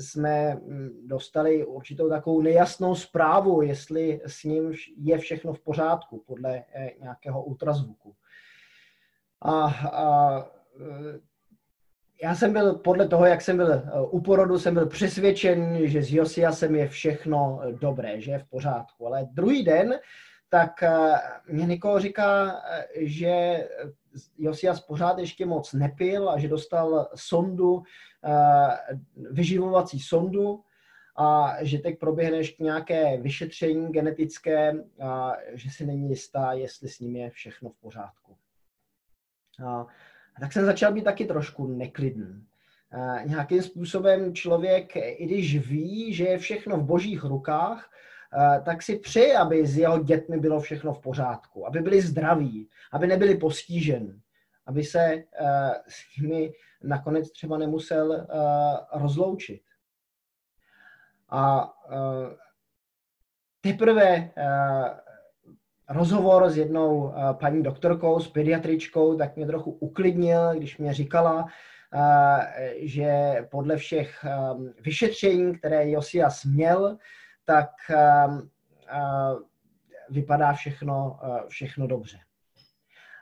jsme 0.00 0.60
dostali 1.06 1.66
určitou 1.66 2.08
takovou 2.08 2.40
nejasnou 2.40 2.94
zprávu, 2.94 3.62
jestli 3.62 4.20
s 4.26 4.44
ním 4.44 4.72
je 4.98 5.18
všechno 5.18 5.52
v 5.52 5.60
pořádku 5.60 6.24
podle 6.26 6.56
e, 6.56 6.90
nějakého 7.02 7.44
ultrazvuku. 7.44 8.14
A, 9.42 9.64
a 9.92 10.38
e, 10.40 11.18
já 12.22 12.34
jsem 12.34 12.52
byl, 12.52 12.74
podle 12.74 13.08
toho, 13.08 13.26
jak 13.26 13.42
jsem 13.42 13.56
byl 13.56 13.82
u 14.10 14.20
porodu, 14.20 14.58
jsem 14.58 14.74
byl 14.74 14.86
přesvědčen, 14.86 15.88
že 15.88 16.02
s 16.02 16.12
Josiasem 16.12 16.74
je 16.74 16.88
všechno 16.88 17.60
dobré, 17.80 18.20
že 18.20 18.30
je 18.30 18.38
v 18.38 18.48
pořádku. 18.48 19.06
Ale 19.06 19.28
druhý 19.32 19.64
den 19.64 19.94
tak 20.48 20.82
eh, 20.82 21.14
mě 21.48 21.66
Niko 21.66 22.00
říká, 22.00 22.60
eh, 22.70 22.86
že 22.96 23.68
Josias 24.38 24.80
pořád 24.80 25.18
ještě 25.18 25.46
moc 25.46 25.72
nepil 25.72 26.30
a 26.30 26.38
že 26.38 26.48
dostal 26.48 27.08
sondu, 27.14 27.82
eh, 28.24 28.96
vyživovací 29.30 30.00
sondu 30.00 30.62
a 31.16 31.56
že 31.60 31.78
teď 31.78 31.98
proběhne 31.98 32.36
ještě 32.36 32.62
nějaké 32.62 33.16
vyšetření 33.16 33.92
genetické 33.92 34.72
a 35.02 35.36
že 35.52 35.70
si 35.70 35.86
není 35.86 36.08
jistá, 36.08 36.52
jestli 36.52 36.88
s 36.88 37.00
ním 37.00 37.16
je 37.16 37.30
všechno 37.30 37.70
v 37.70 37.80
pořádku. 37.80 38.36
A 39.66 39.86
tak 40.40 40.52
jsem 40.52 40.64
začal 40.64 40.92
být 40.92 41.04
taky 41.04 41.24
trošku 41.24 41.66
neklidný. 41.66 42.44
Nějakým 43.24 43.62
způsobem 43.62 44.34
člověk, 44.34 44.96
i 44.96 45.26
když 45.26 45.68
ví, 45.68 46.14
že 46.14 46.24
je 46.24 46.38
všechno 46.38 46.76
v 46.76 46.84
božích 46.84 47.24
rukách, 47.24 47.90
Eh, 48.15 48.15
tak 48.64 48.82
si 48.82 48.98
přeji, 48.98 49.34
aby 49.34 49.66
s 49.66 49.78
jeho 49.78 49.98
dětmi 49.98 50.38
bylo 50.38 50.60
všechno 50.60 50.92
v 50.92 51.00
pořádku, 51.00 51.66
aby 51.66 51.80
byli 51.80 52.00
zdraví, 52.00 52.68
aby 52.92 53.06
nebyli 53.06 53.34
postiženi, 53.34 54.20
aby 54.66 54.84
se 54.84 55.00
eh, 55.00 55.24
s 55.88 56.20
nimi 56.20 56.52
nakonec 56.82 57.32
třeba 57.32 57.58
nemusel 57.58 58.12
eh, 58.12 58.26
rozloučit. 58.92 59.62
A 61.28 61.72
teprve 63.60 64.30
rozhovor 65.88 66.50
s 66.50 66.56
jednou 66.56 67.14
paní 67.32 67.62
doktorkou, 67.62 68.20
s 68.20 68.28
pediatričkou, 68.28 69.16
tak 69.16 69.36
mě 69.36 69.46
trochu 69.46 69.70
uklidnil, 69.70 70.54
když 70.54 70.78
mě 70.78 70.94
říkala, 70.94 71.46
že 72.76 73.36
podle 73.50 73.76
všech 73.76 74.24
vyšetření, 74.80 75.58
které 75.58 75.90
Josias 75.90 76.44
měl, 76.44 76.98
tak 77.46 77.70
ehm, 77.90 78.48
eh, 78.88 79.34
vypadá 80.10 80.52
všechno, 80.52 81.20
eh, 81.22 81.48
všechno 81.48 81.86
dobře. 81.86 82.18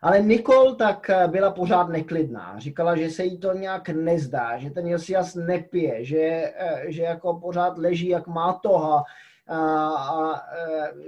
Ale 0.02 0.22
Nikol 0.22 0.74
tak 0.74 1.10
eh, 1.10 1.28
byla 1.28 1.50
pořád 1.50 1.88
neklidná. 1.88 2.58
Říkala, 2.58 2.96
že 2.96 3.10
se 3.10 3.24
jí 3.24 3.38
to 3.38 3.52
nějak 3.52 3.88
nezdá, 3.88 4.58
že 4.58 4.70
ten 4.70 4.86
Josias 4.86 5.34
nepije, 5.34 6.04
že, 6.04 6.54
že 6.86 7.02
jako 7.02 7.34
pořád 7.34 7.78
leží 7.78 8.08
jak 8.08 8.26
má 8.26 8.52
toha 8.52 9.04
a, 9.46 9.56
a, 9.56 10.32
a 10.32 10.42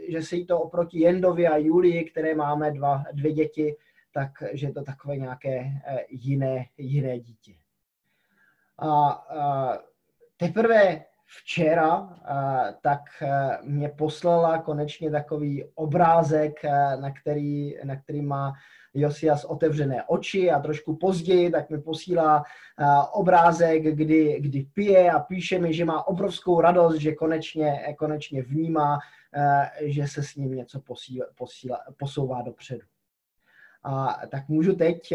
že 0.09 0.23
se 0.23 0.37
jí 0.37 0.47
to 0.47 0.61
oproti 0.61 1.01
Jendovi 1.01 1.47
a 1.47 1.57
Julii, 1.57 2.05
které 2.05 2.35
máme 2.35 2.71
dva, 2.71 3.05
dvě 3.13 3.33
děti, 3.33 3.77
tak 4.13 4.31
že 4.53 4.67
je 4.67 4.73
to 4.73 4.83
takové 4.83 5.17
nějaké 5.17 5.65
jiné, 6.09 6.67
jiné 6.79 7.21
dítě. 7.21 7.53
A, 8.79 8.89
a 8.89 9.79
teprve 10.37 11.05
včera, 11.27 12.09
tak 12.83 13.01
mě 13.63 13.89
poslala 13.89 14.59
konečně 14.59 15.11
takový 15.11 15.65
obrázek, 15.75 16.53
na 17.01 17.11
který, 17.11 17.77
na 17.85 17.97
který 17.97 18.23
má 18.23 18.53
Josias 18.95 19.45
otevřené 19.45 20.05
oči 20.07 20.51
a 20.51 20.59
trošku 20.61 20.97
později 20.97 21.51
tak 21.51 21.71
mi 21.71 21.79
posílá 21.79 22.43
obrázek, 23.13 23.83
kdy, 23.83 24.41
kdy 24.41 24.67
pije 24.75 25.11
a 25.11 25.21
píše 25.21 25.59
mi, 25.59 25.75
že 25.75 25.85
má 25.85 26.07
obrovskou 26.07 26.61
radost, 26.61 26.97
že 26.97 27.15
konečně, 27.15 27.95
konečně 27.99 28.43
vnímá, 28.43 28.99
že 29.81 30.09
se 30.09 30.23
s 30.23 30.37
ním 30.37 30.55
něco 30.55 30.81
posíla, 30.81 31.27
posíla, 31.39 31.81
posouvá 31.99 32.43
dopředu. 32.43 32.83
A 33.85 34.21
tak 34.31 34.49
můžu 34.49 34.77
teď 34.77 35.15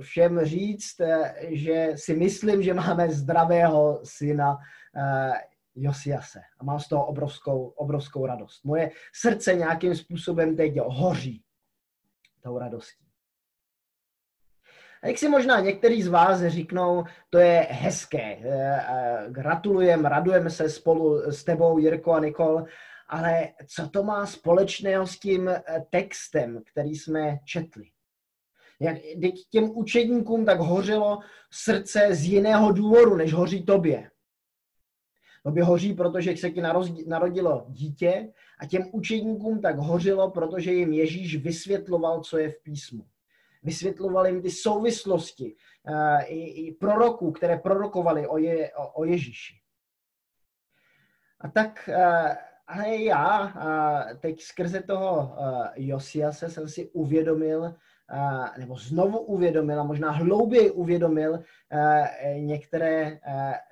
všem 0.00 0.44
říct, 0.44 1.00
že 1.48 1.92
si 1.94 2.16
myslím, 2.16 2.62
že 2.62 2.74
máme 2.74 3.10
zdravého 3.10 4.00
syna 4.04 4.58
Josiase. 5.74 6.40
A 6.58 6.64
mám 6.64 6.80
z 6.80 6.88
toho 6.88 7.06
obrovskou, 7.06 7.66
obrovskou 7.66 8.26
radost. 8.26 8.64
Moje 8.64 8.90
srdce 9.12 9.54
nějakým 9.54 9.94
způsobem 9.94 10.56
teď 10.56 10.76
hoří 10.86 11.42
tou 12.42 12.58
radostí. 12.58 13.06
A 15.02 15.06
jak 15.06 15.18
si 15.18 15.28
možná 15.28 15.60
některý 15.60 16.02
z 16.02 16.08
vás 16.08 16.42
říknou, 16.46 17.04
to 17.30 17.38
je 17.38 17.66
hezké, 17.70 18.22
eh, 18.22 18.80
eh, 18.88 19.26
gratulujeme, 19.28 20.08
radujeme 20.08 20.50
se 20.50 20.70
spolu 20.70 21.32
s 21.32 21.44
tebou, 21.44 21.78
Jirko 21.78 22.12
a 22.12 22.20
Nikol, 22.20 22.64
ale 23.08 23.48
co 23.66 23.88
to 23.88 24.02
má 24.02 24.26
společného 24.26 25.06
s 25.06 25.18
tím 25.18 25.50
textem, 25.90 26.62
který 26.72 26.94
jsme 26.94 27.38
četli? 27.44 27.84
Jak 28.80 28.96
těm 29.50 29.70
učedníkům 29.70 30.44
tak 30.44 30.60
hořelo 30.60 31.18
srdce 31.50 32.08
z 32.10 32.24
jiného 32.24 32.72
důvodu, 32.72 33.16
než 33.16 33.32
hoří 33.32 33.64
tobě. 33.64 34.10
Tobě 35.46 35.64
hoří, 35.64 35.94
protože 35.94 36.36
se 36.36 36.50
ti 36.50 36.60
narodilo 37.06 37.66
dítě 37.68 38.32
a 38.58 38.66
těm 38.66 38.82
učeníkům 38.92 39.60
tak 39.60 39.78
hořilo, 39.78 40.30
protože 40.30 40.72
jim 40.72 40.92
Ježíš 40.92 41.36
vysvětloval, 41.36 42.20
co 42.20 42.38
je 42.38 42.50
v 42.50 42.62
písmu. 42.62 43.06
Vysvětloval 43.62 44.26
jim 44.26 44.42
ty 44.42 44.50
souvislosti 44.50 45.54
uh, 45.88 46.20
i, 46.26 46.66
i 46.66 46.72
proroků, 46.72 47.32
které 47.32 47.58
prorokovali 47.58 48.26
o, 48.26 48.38
je, 48.38 48.72
o, 48.74 48.88
o 48.88 49.04
Ježíši. 49.04 49.54
A 51.40 51.48
tak 51.48 51.88
uh, 51.88 52.34
ale 52.66 52.96
já 52.96 53.44
uh, 53.46 54.18
teď 54.18 54.40
skrze 54.42 54.82
toho 54.82 55.36
Josiase 55.76 56.48
jsem 56.48 56.68
si 56.68 56.90
uvědomil, 56.90 57.74
nebo 58.58 58.76
znovu 58.76 59.18
uvědomil 59.18 59.80
a 59.80 59.84
možná 59.84 60.10
hlouběji 60.10 60.70
uvědomil 60.70 61.42
některé 62.38 63.20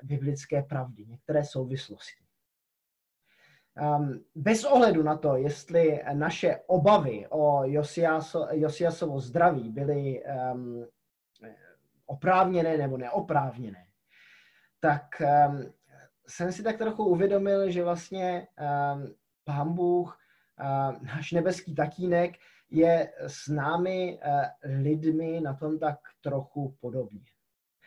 biblické 0.03 0.63
pravdy, 0.63 1.07
některé 1.07 1.45
souvislosti. 1.45 2.25
Bez 4.35 4.65
ohledu 4.65 5.03
na 5.03 5.17
to, 5.17 5.37
jestli 5.37 6.03
naše 6.13 6.61
obavy 6.67 7.27
o 7.31 7.63
Josiasovo 8.53 9.21
zdraví 9.21 9.71
byly 9.71 10.23
oprávněné 12.07 12.79
nebo 12.79 12.97
neoprávněné, 12.97 13.87
tak 14.81 15.23
jsem 16.29 16.53
si 16.53 16.63
tak 16.63 16.79
trochu 16.79 17.05
uvědomil, 17.05 17.71
že 17.71 17.85
vlastně 17.85 18.47
pán 19.45 19.75
Bůh, 19.75 20.19
náš 21.03 21.33
nebeský 21.33 21.75
tatínek, 21.75 22.35
je 22.75 23.13
s 23.27 23.49
námi 23.49 24.19
eh, 24.23 24.51
lidmi 24.83 25.41
na 25.41 25.55
tom 25.55 25.79
tak 25.79 25.99
trochu 26.21 26.77
podobně. 26.81 27.21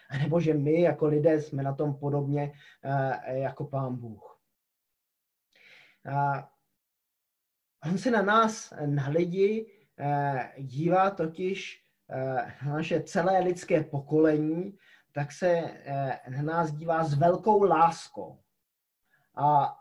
A 0.10 0.18
nebo 0.18 0.40
že 0.40 0.54
my 0.54 0.82
jako 0.82 1.08
lidé 1.08 1.42
jsme 1.42 1.64
na 1.64 1.76
tom 1.76 2.00
podobně 2.00 2.54
eh, 2.84 3.38
jako 3.40 3.66
pán 3.66 3.96
Bůh. 3.96 4.40
On 7.92 7.98
se 7.98 8.12
na 8.12 8.22
nás, 8.22 8.74
na 8.86 9.08
lidi, 9.08 9.72
eh, 10.00 10.54
dívá 10.58 11.10
totiž 11.10 11.84
na 12.66 12.74
naše 12.74 13.04
celé 13.04 13.40
lidské 13.40 13.84
pokolení, 13.84 14.78
tak 15.12 15.32
se 15.32 15.62
na 16.30 16.42
nás 16.42 16.72
dívá 16.72 17.04
s 17.04 17.14
velkou 17.14 17.64
láskou. 17.64 18.40
A 19.36 19.78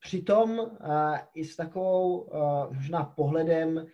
přitom 0.00 0.78
i 1.34 1.44
s 1.44 1.56
takovou 1.56 2.30
možná 2.72 3.04
pohledem 3.04 3.86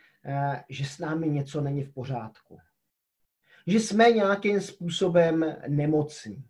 že 0.68 0.84
s 0.84 0.98
námi 0.98 1.28
něco 1.28 1.60
není 1.60 1.82
v 1.82 1.92
pořádku. 1.92 2.58
Že 3.66 3.80
jsme 3.80 4.10
nějakým 4.10 4.60
způsobem 4.60 5.56
nemocní. 5.68 6.44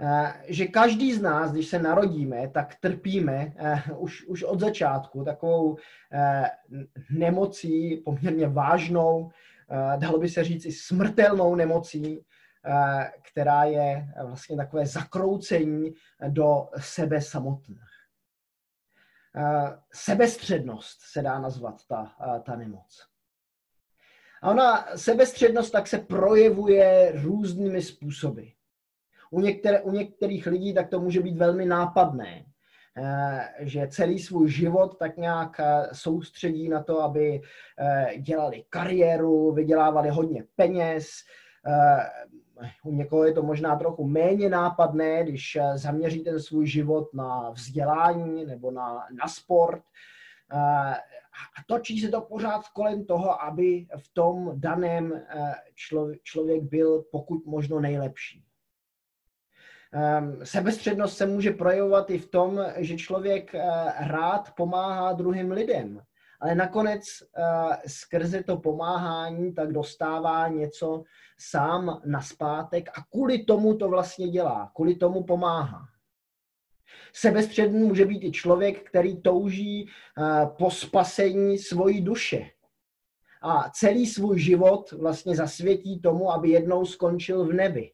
Eh, 0.00 0.32
že 0.48 0.66
každý 0.66 1.12
z 1.12 1.22
nás, 1.22 1.52
když 1.52 1.68
se 1.68 1.78
narodíme, 1.78 2.48
tak 2.48 2.74
trpíme 2.80 3.52
eh, 3.56 3.82
už, 3.96 4.26
už 4.26 4.42
od 4.42 4.60
začátku 4.60 5.24
takovou 5.24 5.76
nemocí 7.10 7.96
poměrně 8.04 8.48
vážnou, 8.48 9.30
dalo 9.96 10.18
by 10.18 10.28
se 10.28 10.44
říct 10.44 10.66
i 10.66 10.72
smrtelnou 10.72 11.54
nemocí, 11.54 12.24
která 13.22 13.64
je 13.64 14.08
vlastně 14.24 14.56
takové 14.56 14.86
zakroucení 14.86 15.94
do 16.28 16.68
sebe 16.78 17.20
samotných. 17.20 17.93
Eh, 19.36 19.78
sebestřednost 19.92 21.00
se 21.12 21.22
dá 21.22 21.38
nazvat 21.38 21.74
ta, 21.88 22.12
eh, 22.36 22.40
ta 22.40 22.56
nemoc. 22.56 23.06
A 24.42 24.50
ona, 24.50 24.86
sebestřednost, 24.96 25.72
tak 25.72 25.86
se 25.86 25.98
projevuje 25.98 27.12
různými 27.22 27.82
způsoby. 27.82 28.42
U, 29.30 29.40
některé, 29.40 29.80
u 29.80 29.90
některých 29.90 30.46
lidí 30.46 30.74
tak 30.74 30.88
to 30.88 31.00
může 31.00 31.20
být 31.20 31.36
velmi 31.36 31.66
nápadné, 31.66 32.44
eh, 32.96 33.54
že 33.58 33.88
celý 33.88 34.18
svůj 34.18 34.50
život 34.50 34.98
tak 34.98 35.16
nějak 35.16 35.60
soustředí 35.92 36.68
na 36.68 36.82
to, 36.82 37.02
aby 37.02 37.40
dělali 38.18 38.64
kariéru, 38.68 39.52
vydělávali 39.52 40.08
hodně 40.08 40.44
peněz, 40.56 41.06
u 42.84 42.92
někoho 42.92 43.24
je 43.24 43.32
to 43.32 43.42
možná 43.42 43.76
trochu 43.76 44.08
méně 44.08 44.48
nápadné, 44.48 45.24
když 45.24 45.56
eh, 45.56 45.78
zaměří 45.78 46.24
ten 46.24 46.40
svůj 46.40 46.66
život 46.66 47.14
na 47.14 47.50
vzdělání 47.50 48.44
nebo 48.44 48.70
na, 48.70 49.06
na 49.20 49.28
sport. 49.28 49.82
Eh, 50.52 50.96
a 51.58 51.62
točí 51.66 52.00
se 52.00 52.08
to 52.08 52.20
pořád 52.20 52.68
kolem 52.68 53.04
toho, 53.04 53.42
aby 53.42 53.86
v 53.96 54.08
tom 54.12 54.52
daném 54.54 55.12
eh, 55.12 55.54
člověk 56.22 56.62
byl 56.62 57.04
pokud 57.12 57.46
možno 57.46 57.80
nejlepší. 57.80 58.44
Ehm, 59.92 60.38
sebestřednost 60.44 61.16
se 61.16 61.26
může 61.26 61.50
projevovat 61.50 62.10
i 62.10 62.18
v 62.18 62.30
tom, 62.30 62.64
že 62.76 62.96
člověk 62.96 63.54
rád 63.98 64.54
pomáhá 64.56 65.12
druhým 65.12 65.50
lidem 65.50 66.02
ale 66.44 66.54
nakonec 66.54 67.02
uh, 67.02 67.72
skrze 67.86 68.42
to 68.42 68.56
pomáhání 68.56 69.54
tak 69.54 69.72
dostává 69.72 70.48
něco 70.48 71.02
sám 71.38 72.00
na 72.04 72.20
zpátek 72.20 72.88
a 72.88 73.02
kvůli 73.10 73.44
tomu 73.44 73.76
to 73.76 73.88
vlastně 73.88 74.28
dělá, 74.28 74.72
kvůli 74.74 74.94
tomu 74.94 75.24
pomáhá. 75.24 75.88
Sebestředný 77.12 77.82
může 77.82 78.04
být 78.04 78.24
i 78.24 78.32
člověk, 78.32 78.88
který 78.88 79.22
touží 79.22 79.84
uh, 79.84 80.56
po 80.56 80.70
spasení 80.70 81.58
svojí 81.58 82.00
duše. 82.00 82.50
A 83.42 83.70
celý 83.70 84.06
svůj 84.06 84.38
život 84.38 84.92
vlastně 84.92 85.36
zasvětí 85.36 86.00
tomu, 86.00 86.32
aby 86.32 86.50
jednou 86.50 86.84
skončil 86.84 87.44
v 87.44 87.52
nebi. 87.52 87.92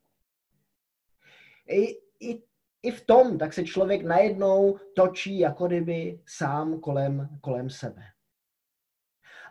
I, 1.68 1.82
i, 2.20 2.42
i 2.82 2.90
v 2.90 3.06
tom 3.06 3.38
tak 3.38 3.52
se 3.52 3.64
člověk 3.64 4.02
najednou 4.02 4.78
točí 4.96 5.38
jako 5.38 5.66
kdyby 5.66 6.20
sám 6.26 6.80
kolem, 6.80 7.28
kolem 7.40 7.70
sebe. 7.70 8.02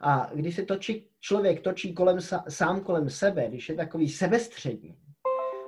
A 0.02 0.30
když 0.34 0.56
se 0.56 0.64
točí, 0.64 1.08
člověk 1.20 1.62
točí 1.62 1.94
kolem, 1.94 2.18
sám 2.50 2.82
kolem 2.82 3.10
sebe, 3.10 3.48
když 3.48 3.70
je 3.70 3.76
takový 3.76 4.10
sebestřední, 4.10 4.98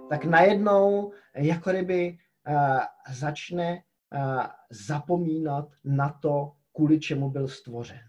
tak 0.10 0.26
najednou 0.26 1.14
jako 1.36 1.70
kdyby 1.70 2.18
uh, 2.48 2.80
začne 3.14 3.84
uh, 4.16 4.44
zapomínat 4.70 5.68
na 5.84 6.10
to, 6.22 6.52
kvůli 6.76 7.00
čemu 7.00 7.30
byl 7.30 7.48
stvořen. 7.48 8.02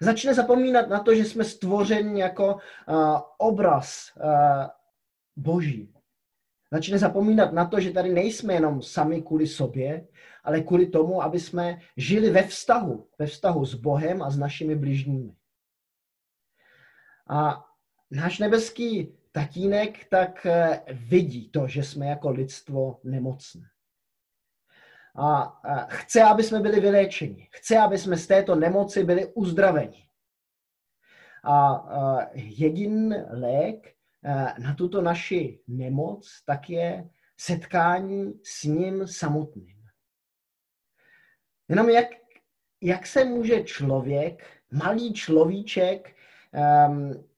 Začne 0.00 0.34
zapomínat 0.34 0.88
na 0.88 1.00
to, 1.00 1.14
že 1.14 1.24
jsme 1.24 1.44
stvořeni 1.44 2.20
jako 2.20 2.54
uh, 2.54 3.20
obraz 3.38 4.12
uh, 4.16 4.66
Boží. 5.36 5.95
Začne 6.72 6.98
zapomínat 6.98 7.52
na 7.52 7.66
to, 7.66 7.80
že 7.80 7.90
tady 7.90 8.12
nejsme 8.12 8.54
jenom 8.54 8.82
sami 8.82 9.22
kvůli 9.22 9.46
sobě, 9.46 10.08
ale 10.44 10.60
kvůli 10.60 10.86
tomu, 10.86 11.22
aby 11.22 11.40
jsme 11.40 11.80
žili 11.96 12.30
ve 12.30 12.42
vztahu, 12.42 13.08
ve 13.18 13.26
vztahu 13.26 13.64
s 13.64 13.74
Bohem 13.74 14.22
a 14.22 14.30
s 14.30 14.38
našimi 14.38 14.74
bližními. 14.74 15.36
A 17.28 17.64
náš 18.10 18.38
nebeský 18.38 19.14
tatínek 19.32 20.08
tak 20.08 20.46
eh, 20.46 20.80
vidí 20.92 21.50
to, 21.50 21.68
že 21.68 21.82
jsme 21.82 22.06
jako 22.06 22.30
lidstvo 22.30 23.00
nemocné. 23.04 23.68
A 25.18 25.60
chce, 25.88 26.22
aby 26.22 26.42
jsme 26.42 26.60
byli 26.60 26.80
vyléčeni. 26.80 27.48
Chce, 27.50 27.78
aby 27.78 27.98
jsme 27.98 28.16
z 28.16 28.26
této 28.26 28.54
nemoci 28.54 29.04
byli 29.04 29.32
uzdraveni. 29.34 30.08
A 31.44 31.84
jediný 32.34 33.14
lék 33.30 33.86
eh, 33.88 33.95
na 34.58 34.74
tuto 34.74 35.02
naši 35.02 35.60
nemoc 35.68 36.42
tak 36.46 36.70
je 36.70 37.10
setkání 37.36 38.40
s 38.42 38.64
ním 38.64 39.06
samotným. 39.06 39.76
Jenom 41.68 41.88
jak, 41.90 42.06
jak 42.82 43.06
se 43.06 43.24
může 43.24 43.64
člověk, 43.64 44.46
malý 44.72 45.12
človíček, 45.12 46.16
um, 46.88 47.28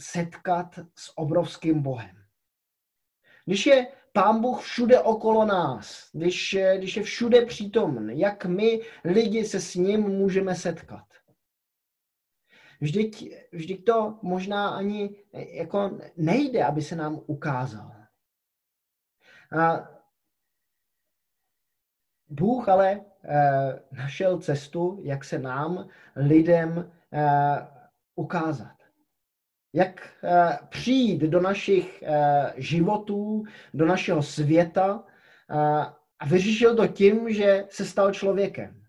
setkat 0.00 0.78
s 0.94 1.18
obrovským 1.18 1.82
Bohem. 1.82 2.16
Když 3.44 3.66
je 3.66 3.86
Pán 4.12 4.40
Bůh 4.40 4.62
všude 4.62 5.00
okolo 5.00 5.44
nás, 5.44 6.10
když, 6.12 6.56
když 6.76 6.96
je 6.96 7.02
všude 7.02 7.46
přítomný, 7.46 8.20
jak 8.20 8.44
my 8.44 8.80
lidi 9.04 9.44
se 9.44 9.60
s 9.60 9.74
ním 9.74 10.00
můžeme 10.00 10.54
setkat. 10.54 11.07
Vždyť, 12.80 13.34
vždyť 13.52 13.84
to 13.84 14.18
možná 14.22 14.68
ani 14.68 15.16
jako 15.32 15.98
nejde, 16.16 16.64
aby 16.64 16.82
se 16.82 16.96
nám 16.96 17.20
ukázal. 17.26 17.92
A 19.58 19.88
Bůh 22.28 22.68
ale 22.68 23.00
eh, 23.24 23.82
našel 23.92 24.38
cestu, 24.38 25.00
jak 25.02 25.24
se 25.24 25.38
nám, 25.38 25.88
lidem, 26.16 26.92
eh, 27.12 27.66
ukázat. 28.14 28.78
Jak 29.72 30.08
eh, 30.24 30.58
přijít 30.68 31.20
do 31.20 31.40
našich 31.40 32.02
eh, 32.02 32.52
životů, 32.56 33.44
do 33.74 33.86
našeho 33.86 34.22
světa 34.22 35.04
eh, 35.50 35.56
a 36.18 36.26
vyřešil 36.26 36.76
to 36.76 36.86
tím, 36.86 37.32
že 37.32 37.64
se 37.70 37.84
stal 37.84 38.12
člověkem. 38.12 38.82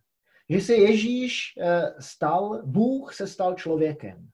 Že 0.49 0.61
se 0.61 0.75
Ježíš 0.75 1.53
stal, 1.99 2.61
Bůh 2.65 3.13
se 3.13 3.27
stal 3.27 3.55
člověkem. 3.55 4.29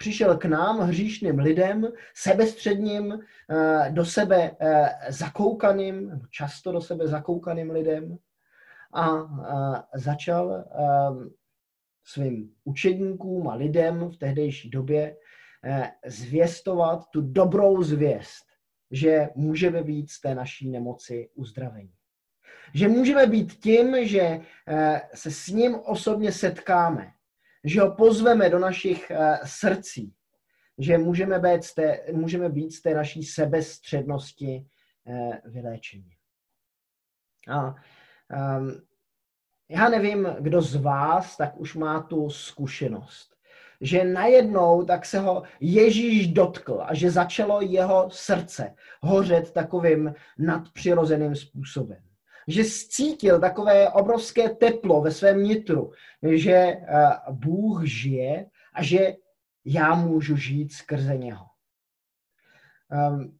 přišel 0.00 0.36
k 0.36 0.44
nám, 0.44 0.78
hříšným 0.78 1.38
lidem, 1.38 1.88
sebestředním, 2.14 3.18
do 3.90 4.04
sebe 4.04 4.56
zakoukaným, 5.08 6.20
často 6.30 6.72
do 6.72 6.80
sebe 6.80 7.08
zakoukaným 7.08 7.70
lidem 7.70 8.18
a 8.94 9.28
začal 9.94 10.64
svým 12.04 12.54
učedníkům 12.64 13.48
a 13.48 13.54
lidem 13.54 14.10
v 14.10 14.16
tehdejší 14.16 14.70
době 14.70 15.16
zvěstovat 16.06 17.04
tu 17.12 17.20
dobrou 17.20 17.82
zvěst, 17.82 18.46
že 18.90 19.28
můžeme 19.34 19.82
být 19.82 20.10
z 20.10 20.20
té 20.20 20.34
naší 20.34 20.70
nemoci 20.70 21.30
uzdravení. 21.34 21.92
Že 22.74 22.88
můžeme 22.88 23.26
být 23.26 23.54
tím, 23.54 24.06
že 24.06 24.40
se 25.14 25.30
s 25.30 25.46
ním 25.46 25.74
osobně 25.74 26.32
setkáme, 26.32 27.12
že 27.64 27.80
ho 27.80 27.94
pozveme 27.94 28.50
do 28.50 28.58
našich 28.58 29.10
uh, 29.10 29.36
srdcí, 29.44 30.14
že 30.78 30.98
můžeme 30.98 31.38
být 31.38 31.64
z 31.64 31.74
té, 31.74 32.00
můžeme 32.12 32.48
být 32.48 32.70
z 32.70 32.82
té 32.82 32.94
naší 32.94 33.22
sebestřednosti 33.22 34.66
uh, 35.04 35.34
vyléčení. 35.44 36.10
A 37.48 37.66
um, 37.66 38.80
já 39.68 39.88
nevím, 39.88 40.28
kdo 40.40 40.62
z 40.62 40.76
vás 40.76 41.36
tak 41.36 41.60
už 41.60 41.74
má 41.74 42.02
tu 42.02 42.30
zkušenost, 42.30 43.36
že 43.80 44.04
najednou 44.04 44.84
tak 44.84 45.06
se 45.06 45.18
ho 45.18 45.42
Ježíš 45.60 46.26
dotkl 46.26 46.82
a 46.84 46.94
že 46.94 47.10
začalo 47.10 47.60
jeho 47.60 48.10
srdce 48.10 48.74
hořet 49.00 49.52
takovým 49.52 50.14
nadpřirozeným 50.38 51.36
způsobem 51.36 52.09
že 52.50 52.64
cítil 52.64 53.40
takové 53.40 53.90
obrovské 53.90 54.48
teplo 54.48 55.00
ve 55.00 55.10
svém 55.10 55.42
nitru, 55.42 55.92
že 56.22 56.54
eh, 56.54 56.78
Bůh 57.30 57.84
žije 57.84 58.46
a 58.74 58.82
že 58.82 59.16
já 59.64 59.94
můžu 59.94 60.36
žít 60.36 60.72
skrze 60.72 61.16
něho. 61.16 61.46
Um, 63.10 63.38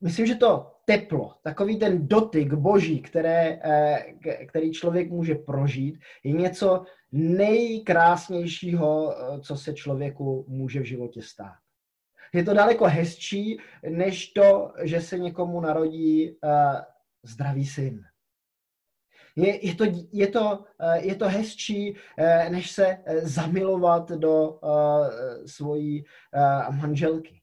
myslím, 0.00 0.26
že 0.26 0.34
to 0.34 0.72
teplo, 0.84 1.34
takový 1.42 1.78
ten 1.78 2.08
dotyk 2.08 2.52
boží, 2.52 3.02
které, 3.02 3.60
eh, 3.64 4.04
který 4.48 4.72
člověk 4.72 5.10
může 5.10 5.34
prožít, 5.34 6.00
je 6.24 6.32
něco 6.32 6.84
nejkrásnějšího, 7.12 9.16
eh, 9.16 9.40
co 9.40 9.56
se 9.56 9.74
člověku 9.74 10.44
může 10.48 10.80
v 10.80 10.84
životě 10.84 11.22
stát. 11.22 11.56
Je 12.34 12.44
to 12.44 12.54
daleko 12.54 12.84
hezčí, 12.84 13.60
než 13.88 14.28
to, 14.28 14.72
že 14.82 15.00
se 15.00 15.18
někomu 15.18 15.60
narodí 15.60 16.36
zdravý 17.22 17.66
syn. 17.66 18.04
Je, 19.36 19.66
je, 19.66 19.74
to, 19.74 19.84
je, 20.12 20.28
to, 20.28 20.64
eh, 20.80 21.06
je 21.06 21.14
to 21.14 21.28
hezčí, 21.28 21.96
eh, 22.18 22.50
než 22.50 22.70
se 22.70 22.86
eh, 22.86 23.20
zamilovat 23.20 24.10
do 24.10 24.60
svojí 25.46 26.04
manželky. 26.70 27.42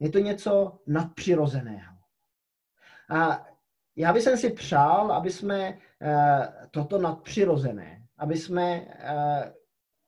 Je 0.00 0.10
to 0.10 0.18
něco 0.18 0.78
nadpřirozeného. 0.86 1.96
A 3.10 3.46
já 3.96 4.12
bych 4.12 4.22
si 4.22 4.50
přál, 4.50 5.12
aby 5.12 5.30
jsme 5.30 5.78
toto 6.70 6.98
nadpřirozené, 6.98 8.06
aby 8.18 8.36
jsme 8.36 8.86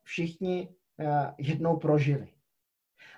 všichni 0.03 0.75
jednou 1.39 1.77
prožili 1.77 2.29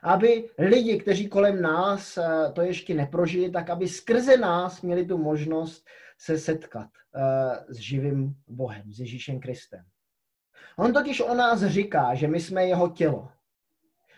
aby 0.03 0.49
lidi, 0.59 0.99
kteří 0.99 1.29
kolem 1.29 1.63
nás 1.63 2.19
eh, 2.19 2.53
to 2.53 2.63
ještě 2.63 2.95
neprožili, 2.95 3.51
tak 3.51 3.71
aby 3.71 3.89
skrze 3.89 4.37
nás 4.37 4.83
měli 4.83 5.07
tu 5.07 5.19
možnost 5.19 5.87
se 6.19 6.39
setkat 6.39 6.89
eh, 7.15 7.21
s 7.69 7.77
živým 7.77 8.35
Bohem, 8.49 8.93
s 8.93 9.01
Ježíšem 9.01 9.41
Kristem. 9.41 9.85
On 10.77 10.93
totiž 10.93 11.21
o 11.21 11.35
nás 11.35 11.65
říká, 11.65 12.15
že 12.15 12.29
my 12.29 12.41
jsme 12.41 12.67
jeho 12.67 12.89
tělo. 12.89 13.29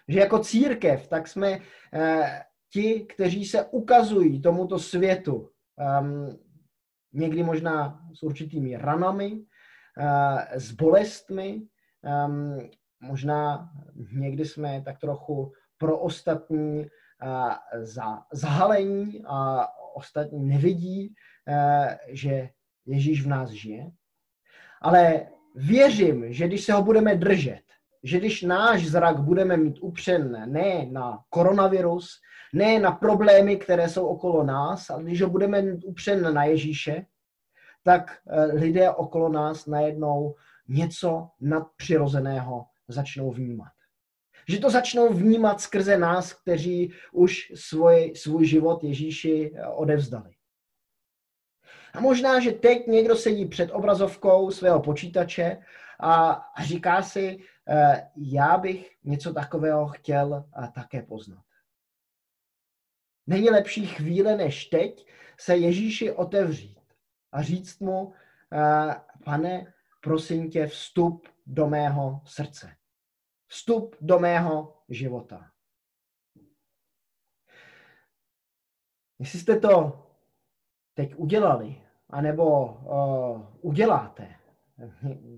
Že 0.09 0.21
jako 0.21 0.39
církev, 0.39 1.09
tak 1.09 1.29
jsme 1.29 1.59
eh, 1.93 2.43
ti, 2.71 3.01
kteří 3.01 3.45
se 3.45 3.65
ukazují 3.65 4.43
tomuto 4.43 4.79
světu. 4.79 5.51
Um, 6.01 6.39
někdy 7.13 7.43
možná 7.43 8.01
s 8.15 8.23
určitými 8.23 8.77
ranami, 8.77 9.45
s 10.55 10.73
bolestmi, 10.73 11.63
um, 12.27 12.71
možná 13.01 13.71
někdy 14.13 14.45
jsme 14.45 14.83
tak 14.85 14.99
trochu 14.99 15.53
pro 15.85 15.99
ostatní 15.99 16.87
za, 17.83 18.23
zahalení 18.33 19.23
a 19.27 19.69
ostatní 19.95 20.49
nevidí, 20.49 21.15
že 22.09 22.49
Ježíš 22.87 23.25
v 23.25 23.29
nás 23.29 23.51
žije. 23.51 23.91
Ale 24.83 25.27
věřím, 25.55 26.33
že 26.33 26.47
když 26.47 26.65
se 26.65 26.73
ho 26.73 26.83
budeme 26.83 27.15
držet, 27.15 27.63
že 28.03 28.19
když 28.19 28.43
náš 28.43 28.87
zrak 28.87 29.21
budeme 29.21 29.57
mít 29.57 29.79
upřen 29.81 30.53
ne 30.53 30.87
na 30.91 31.19
koronavirus, 31.31 32.21
ne 32.55 32.79
na 32.79 32.93
problémy, 32.93 33.57
které 33.57 33.89
jsou 33.89 34.07
okolo 34.07 34.45
nás, 34.45 34.91
ale 34.91 35.03
když 35.03 35.23
ho 35.23 35.31
budeme 35.31 35.63
mít 35.63 35.85
upřen 35.85 36.35
na 36.35 36.45
Ježíše, 36.45 37.07
tak 37.83 38.19
e, 38.27 38.45
lidé 38.45 38.91
okolo 38.91 39.29
nás 39.29 39.67
najednou 39.67 40.35
něco 40.69 41.29
nadpřirozeného 41.41 42.65
začnou 42.89 43.31
vnímat. 43.31 43.73
Že 44.49 44.59
to 44.59 44.71
začnou 44.71 45.13
vnímat 45.13 45.61
skrze 45.61 45.99
nás, 45.99 46.33
kteří 46.33 46.93
už 47.13 47.53
svůj, 47.55 48.13
svůj 48.17 48.47
život 48.47 48.85
Ježíši 48.85 49.53
eh, 49.55 49.67
odevzdali. 49.67 50.35
A 51.95 52.01
možná, 52.01 52.41
že 52.41 52.53
teď 52.53 52.87
někdo 52.87 53.17
sedí 53.17 53.47
před 53.47 53.71
obrazovkou 53.71 54.51
svého 54.51 54.81
počítače 54.81 55.59
a, 56.01 56.31
a 56.31 56.65
říká 56.65 57.03
si, 57.03 57.39
eh, 57.69 58.11
já 58.17 58.59
bych 58.59 58.91
něco 59.05 59.33
takového 59.33 59.89
chtěl 59.89 60.45
také 60.75 61.03
poznat. 61.03 61.45
Není 63.27 63.51
lepší 63.51 63.87
chvíle 63.87 64.37
než 64.37 64.65
teď 64.65 65.07
se 65.41 65.57
Ježíši 65.57 66.13
otevřít 66.13 66.81
a 67.33 67.43
říct 67.43 67.81
mu, 67.81 68.13
eh, 68.53 68.95
pane, 69.25 69.75
prosím 70.01 70.51
tě, 70.51 70.67
vstup 70.67 71.29
do 71.47 71.67
mého 71.67 72.21
srdce 72.25 72.77
vstup 73.55 73.97
do 74.01 74.19
mého 74.19 74.77
života. 74.89 75.51
Jestli 79.19 79.39
jste 79.39 79.61
to 79.61 80.03
teď 80.95 81.15
udělali, 81.15 81.83
anebo 82.11 82.65
uh, 82.65 83.71
uděláte, 83.71 84.35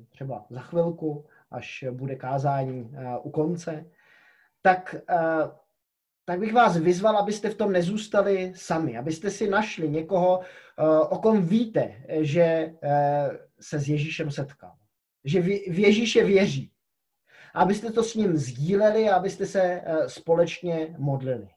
třeba 0.08 0.46
za 0.50 0.60
chvilku, 0.60 1.26
až 1.50 1.84
bude 1.90 2.16
kázání 2.16 2.82
uh, 2.82 3.26
u 3.26 3.30
konce, 3.30 3.90
tak, 4.62 4.96
uh, 5.10 5.50
tak 6.24 6.38
bych 6.40 6.52
vás 6.52 6.76
vyzval, 6.76 7.16
abyste 7.16 7.50
v 7.50 7.56
tom 7.56 7.72
nezůstali 7.72 8.52
sami, 8.56 8.98
abyste 8.98 9.30
si 9.30 9.50
našli 9.50 9.90
někoho, 9.90 10.38
uh, 10.38 10.44
o 11.10 11.18
kom 11.18 11.42
víte, 11.42 12.04
že 12.20 12.72
uh, 12.72 13.36
se 13.60 13.78
s 13.78 13.88
Ježíšem 13.88 14.30
setkal, 14.30 14.76
že 15.24 15.40
v 15.40 15.78
Ježíše 15.78 16.24
věří, 16.24 16.75
abyste 17.56 17.92
to 17.92 18.02
s 18.02 18.14
ním 18.14 18.36
sdíleli 18.36 19.08
a 19.08 19.16
abyste 19.16 19.46
se 19.46 19.62
eh, 19.62 20.08
společně 20.08 20.94
modlili. 20.98 21.48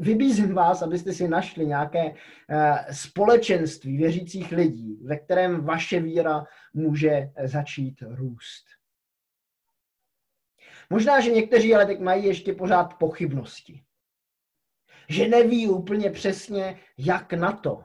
Vybízím 0.00 0.54
vás, 0.54 0.82
abyste 0.82 1.12
si 1.12 1.28
našli 1.28 1.66
nějaké 1.66 2.14
eh, 2.48 2.94
společenství 2.94 3.96
věřících 3.96 4.52
lidí, 4.52 5.00
ve 5.04 5.16
kterém 5.16 5.64
vaše 5.64 6.00
víra 6.00 6.44
může 6.74 7.30
začít 7.44 8.02
růst. 8.02 8.64
Možná, 10.90 11.20
že 11.20 11.30
někteří 11.30 11.74
ale 11.74 11.86
teď 11.86 12.00
mají 12.00 12.24
ještě 12.24 12.52
pořád 12.52 12.94
pochybnosti. 12.94 13.84
Že 15.08 15.28
neví 15.28 15.68
úplně 15.68 16.10
přesně, 16.10 16.80
jak 16.98 17.32
na 17.32 17.52
to. 17.52 17.84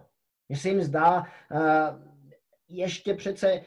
Mně 0.50 0.58
se 0.58 0.70
jim 0.70 0.82
zdá, 0.82 1.24
eh, 1.52 1.58
ještě 2.68 3.14
přece 3.14 3.62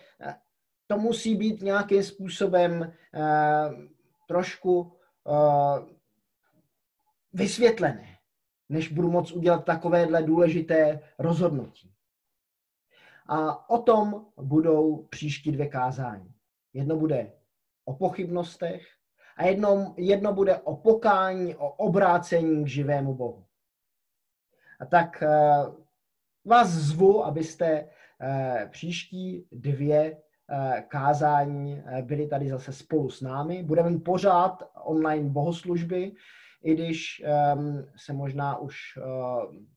to 0.89 0.99
musí 0.99 1.35
být 1.35 1.63
nějakým 1.63 2.03
způsobem 2.03 2.81
uh, 2.81 3.75
trošku 4.29 4.81
uh, 5.25 5.89
vysvětlené, 7.33 8.19
než 8.69 8.93
budu 8.93 9.11
moct 9.11 9.33
udělat 9.33 9.65
takovéhle 9.65 10.23
důležité 10.23 11.01
rozhodnutí. 11.19 11.93
A 13.27 13.71
o 13.71 13.83
tom 13.83 14.27
budou 14.37 14.97
příští 14.97 15.53
dvě 15.53 15.69
kázání. 15.69 16.35
Jedno 16.73 16.97
bude 16.97 17.33
o 17.85 17.95
pochybnostech 17.95 18.83
a 19.37 19.45
jedno, 19.45 19.95
jedno 19.97 20.33
bude 20.33 20.57
o 20.57 20.77
pokání, 20.77 21.57
o 21.57 21.69
obrácení 21.69 22.65
k 22.65 22.69
živému 22.69 23.15
Bohu. 23.15 23.45
A 24.81 24.87
tak 24.87 25.23
uh, 25.23 25.75
vás 26.45 26.69
zvu, 26.69 27.25
abyste 27.25 27.89
příští 28.71 29.49
dvě 29.53 30.17
Eh, 30.17 30.28
kázání 30.89 31.83
eh, 31.87 32.03
byli 32.03 32.27
tady 32.27 32.49
zase 32.49 32.73
spolu 32.73 33.11
s 33.11 33.21
námi. 33.21 33.63
Budeme 33.63 33.99
pořád 33.99 34.63
online 34.85 35.31
bohoslužby, 35.31 36.13
i 36.63 36.75
když 36.75 37.23
um, 37.55 37.87
se 37.97 38.13
možná 38.13 38.59
už 38.59 38.77
uh, 38.97 39.05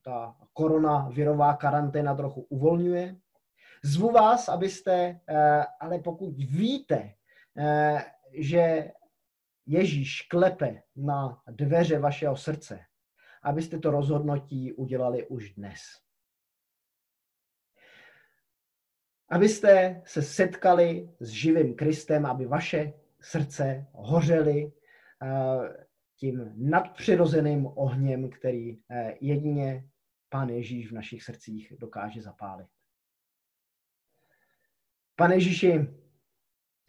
ta 0.06 0.36
koronavirová 0.54 1.54
karanténa 1.54 2.16
trochu 2.16 2.42
uvolňuje. 2.42 3.16
Zvu 3.84 4.12
vás, 4.12 4.50
abyste, 4.50 5.20
ale 5.80 6.00
pokud 6.00 6.34
víte, 6.38 7.14
že 8.34 8.92
Ježíš 9.66 10.22
klepe 10.22 10.82
na 10.96 11.42
dveře 11.48 12.00
vašeho 12.00 12.36
srdce, 12.36 12.80
abyste 13.44 13.80
to 13.80 13.92
rozhodnutí 13.92 14.74
udělali 14.74 15.28
už 15.28 15.54
dnes. 15.54 15.80
Abyste 19.32 20.02
se 20.06 20.22
setkali 20.22 21.10
s 21.20 21.30
živým 21.30 21.76
Kristem, 21.76 22.26
aby 22.26 22.46
vaše 22.46 22.94
srdce 23.22 23.88
hořely 23.92 24.72
eh, 25.24 25.86
tím 26.16 26.54
nadpřirozeným 26.56 27.66
ohněm, 27.66 28.30
který 28.30 28.78
eh, 28.90 29.18
jedině 29.22 29.88
Pán 30.30 30.50
Ježíš 30.50 30.92
v 30.92 30.96
našich 30.96 31.24
srdcích 31.24 31.74
dokáže 31.80 32.22
zapálit. 32.22 32.68
Pane 35.16 35.36
Ježíši, 35.36 35.88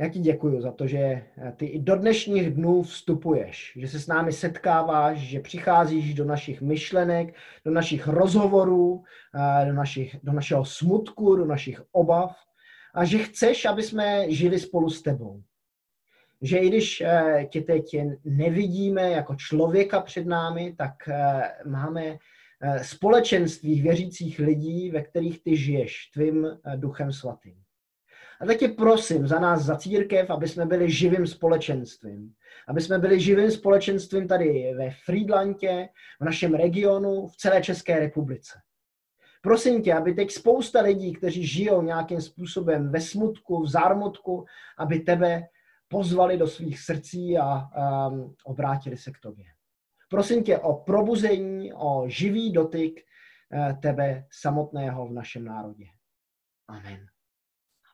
já 0.00 0.08
ti 0.08 0.18
děkuji 0.18 0.60
za 0.60 0.72
to, 0.72 0.86
že 0.86 0.98
eh, 0.98 1.52
ty 1.56 1.66
i 1.66 1.78
do 1.78 1.96
dnešních 1.96 2.50
dnů 2.50 2.82
vstupuješ, 2.82 3.72
že 3.76 3.88
se 3.88 4.00
s 4.00 4.06
námi 4.06 4.32
setkáváš, 4.32 5.18
že 5.18 5.40
přicházíš 5.40 6.14
do 6.14 6.24
našich 6.24 6.60
myšlenek, 6.60 7.34
do 7.64 7.70
našich 7.70 8.06
rozhovorů, 8.06 9.04
eh, 9.34 9.66
do, 9.66 9.72
našich, 9.72 10.16
do 10.22 10.32
našeho 10.32 10.64
smutku, 10.64 11.36
do 11.36 11.44
našich 11.44 11.82
obav 11.92 12.36
a 12.94 13.04
že 13.04 13.18
chceš, 13.18 13.64
aby 13.64 13.82
jsme 13.82 14.30
žili 14.30 14.58
spolu 14.58 14.90
s 14.90 15.02
tebou. 15.02 15.42
Že 16.42 16.58
i 16.58 16.68
když 16.68 17.00
eh, 17.00 17.46
tě 17.50 17.60
teď 17.60 17.96
nevidíme 18.24 19.10
jako 19.10 19.34
člověka 19.34 20.00
před 20.00 20.26
námi, 20.26 20.74
tak 20.78 20.94
máme 21.66 22.18
společenství 22.82 23.82
věřících 23.82 24.38
lidí, 24.38 24.90
ve 24.90 25.02
kterých 25.02 25.42
ty 25.42 25.56
žiješ 25.56 26.10
tvým 26.14 26.46
duchem 26.76 27.12
svatým. 27.12 27.61
A 28.42 28.46
tak 28.46 28.58
tě 28.58 28.68
prosím 28.68 29.26
za 29.26 29.38
nás, 29.38 29.62
za 29.62 29.76
církev, 29.76 30.30
aby 30.30 30.48
jsme 30.48 30.66
byli 30.66 30.90
živým 30.90 31.26
společenstvím. 31.26 32.34
Aby 32.68 32.80
jsme 32.80 32.98
byli 32.98 33.20
živým 33.20 33.50
společenstvím 33.50 34.28
tady 34.28 34.74
ve 34.76 34.90
Friedlandě, 34.90 35.88
v 36.20 36.24
našem 36.24 36.54
regionu, 36.54 37.26
v 37.26 37.36
celé 37.36 37.62
České 37.62 37.98
republice. 37.98 38.58
Prosím 39.42 39.82
tě, 39.82 39.94
aby 39.94 40.14
teď 40.14 40.30
spousta 40.30 40.80
lidí, 40.80 41.12
kteří 41.12 41.46
žijou 41.46 41.82
nějakým 41.82 42.20
způsobem 42.20 42.92
ve 42.92 43.00
smutku, 43.00 43.62
v 43.62 43.70
zármutku, 43.70 44.44
aby 44.78 45.00
tebe 45.00 45.42
pozvali 45.88 46.38
do 46.38 46.46
svých 46.46 46.78
srdcí 46.78 47.38
a 47.38 47.68
um, 48.08 48.34
obrátili 48.44 48.96
se 48.96 49.10
k 49.10 49.18
tobě. 49.18 49.44
Prosím 50.10 50.44
tě 50.44 50.58
o 50.58 50.74
probuzení, 50.74 51.72
o 51.72 52.04
živý 52.08 52.52
dotyk 52.52 53.00
uh, 53.00 53.80
tebe 53.80 54.26
samotného 54.30 55.06
v 55.06 55.12
našem 55.12 55.44
národě. 55.44 55.84
Amen. 56.68 57.11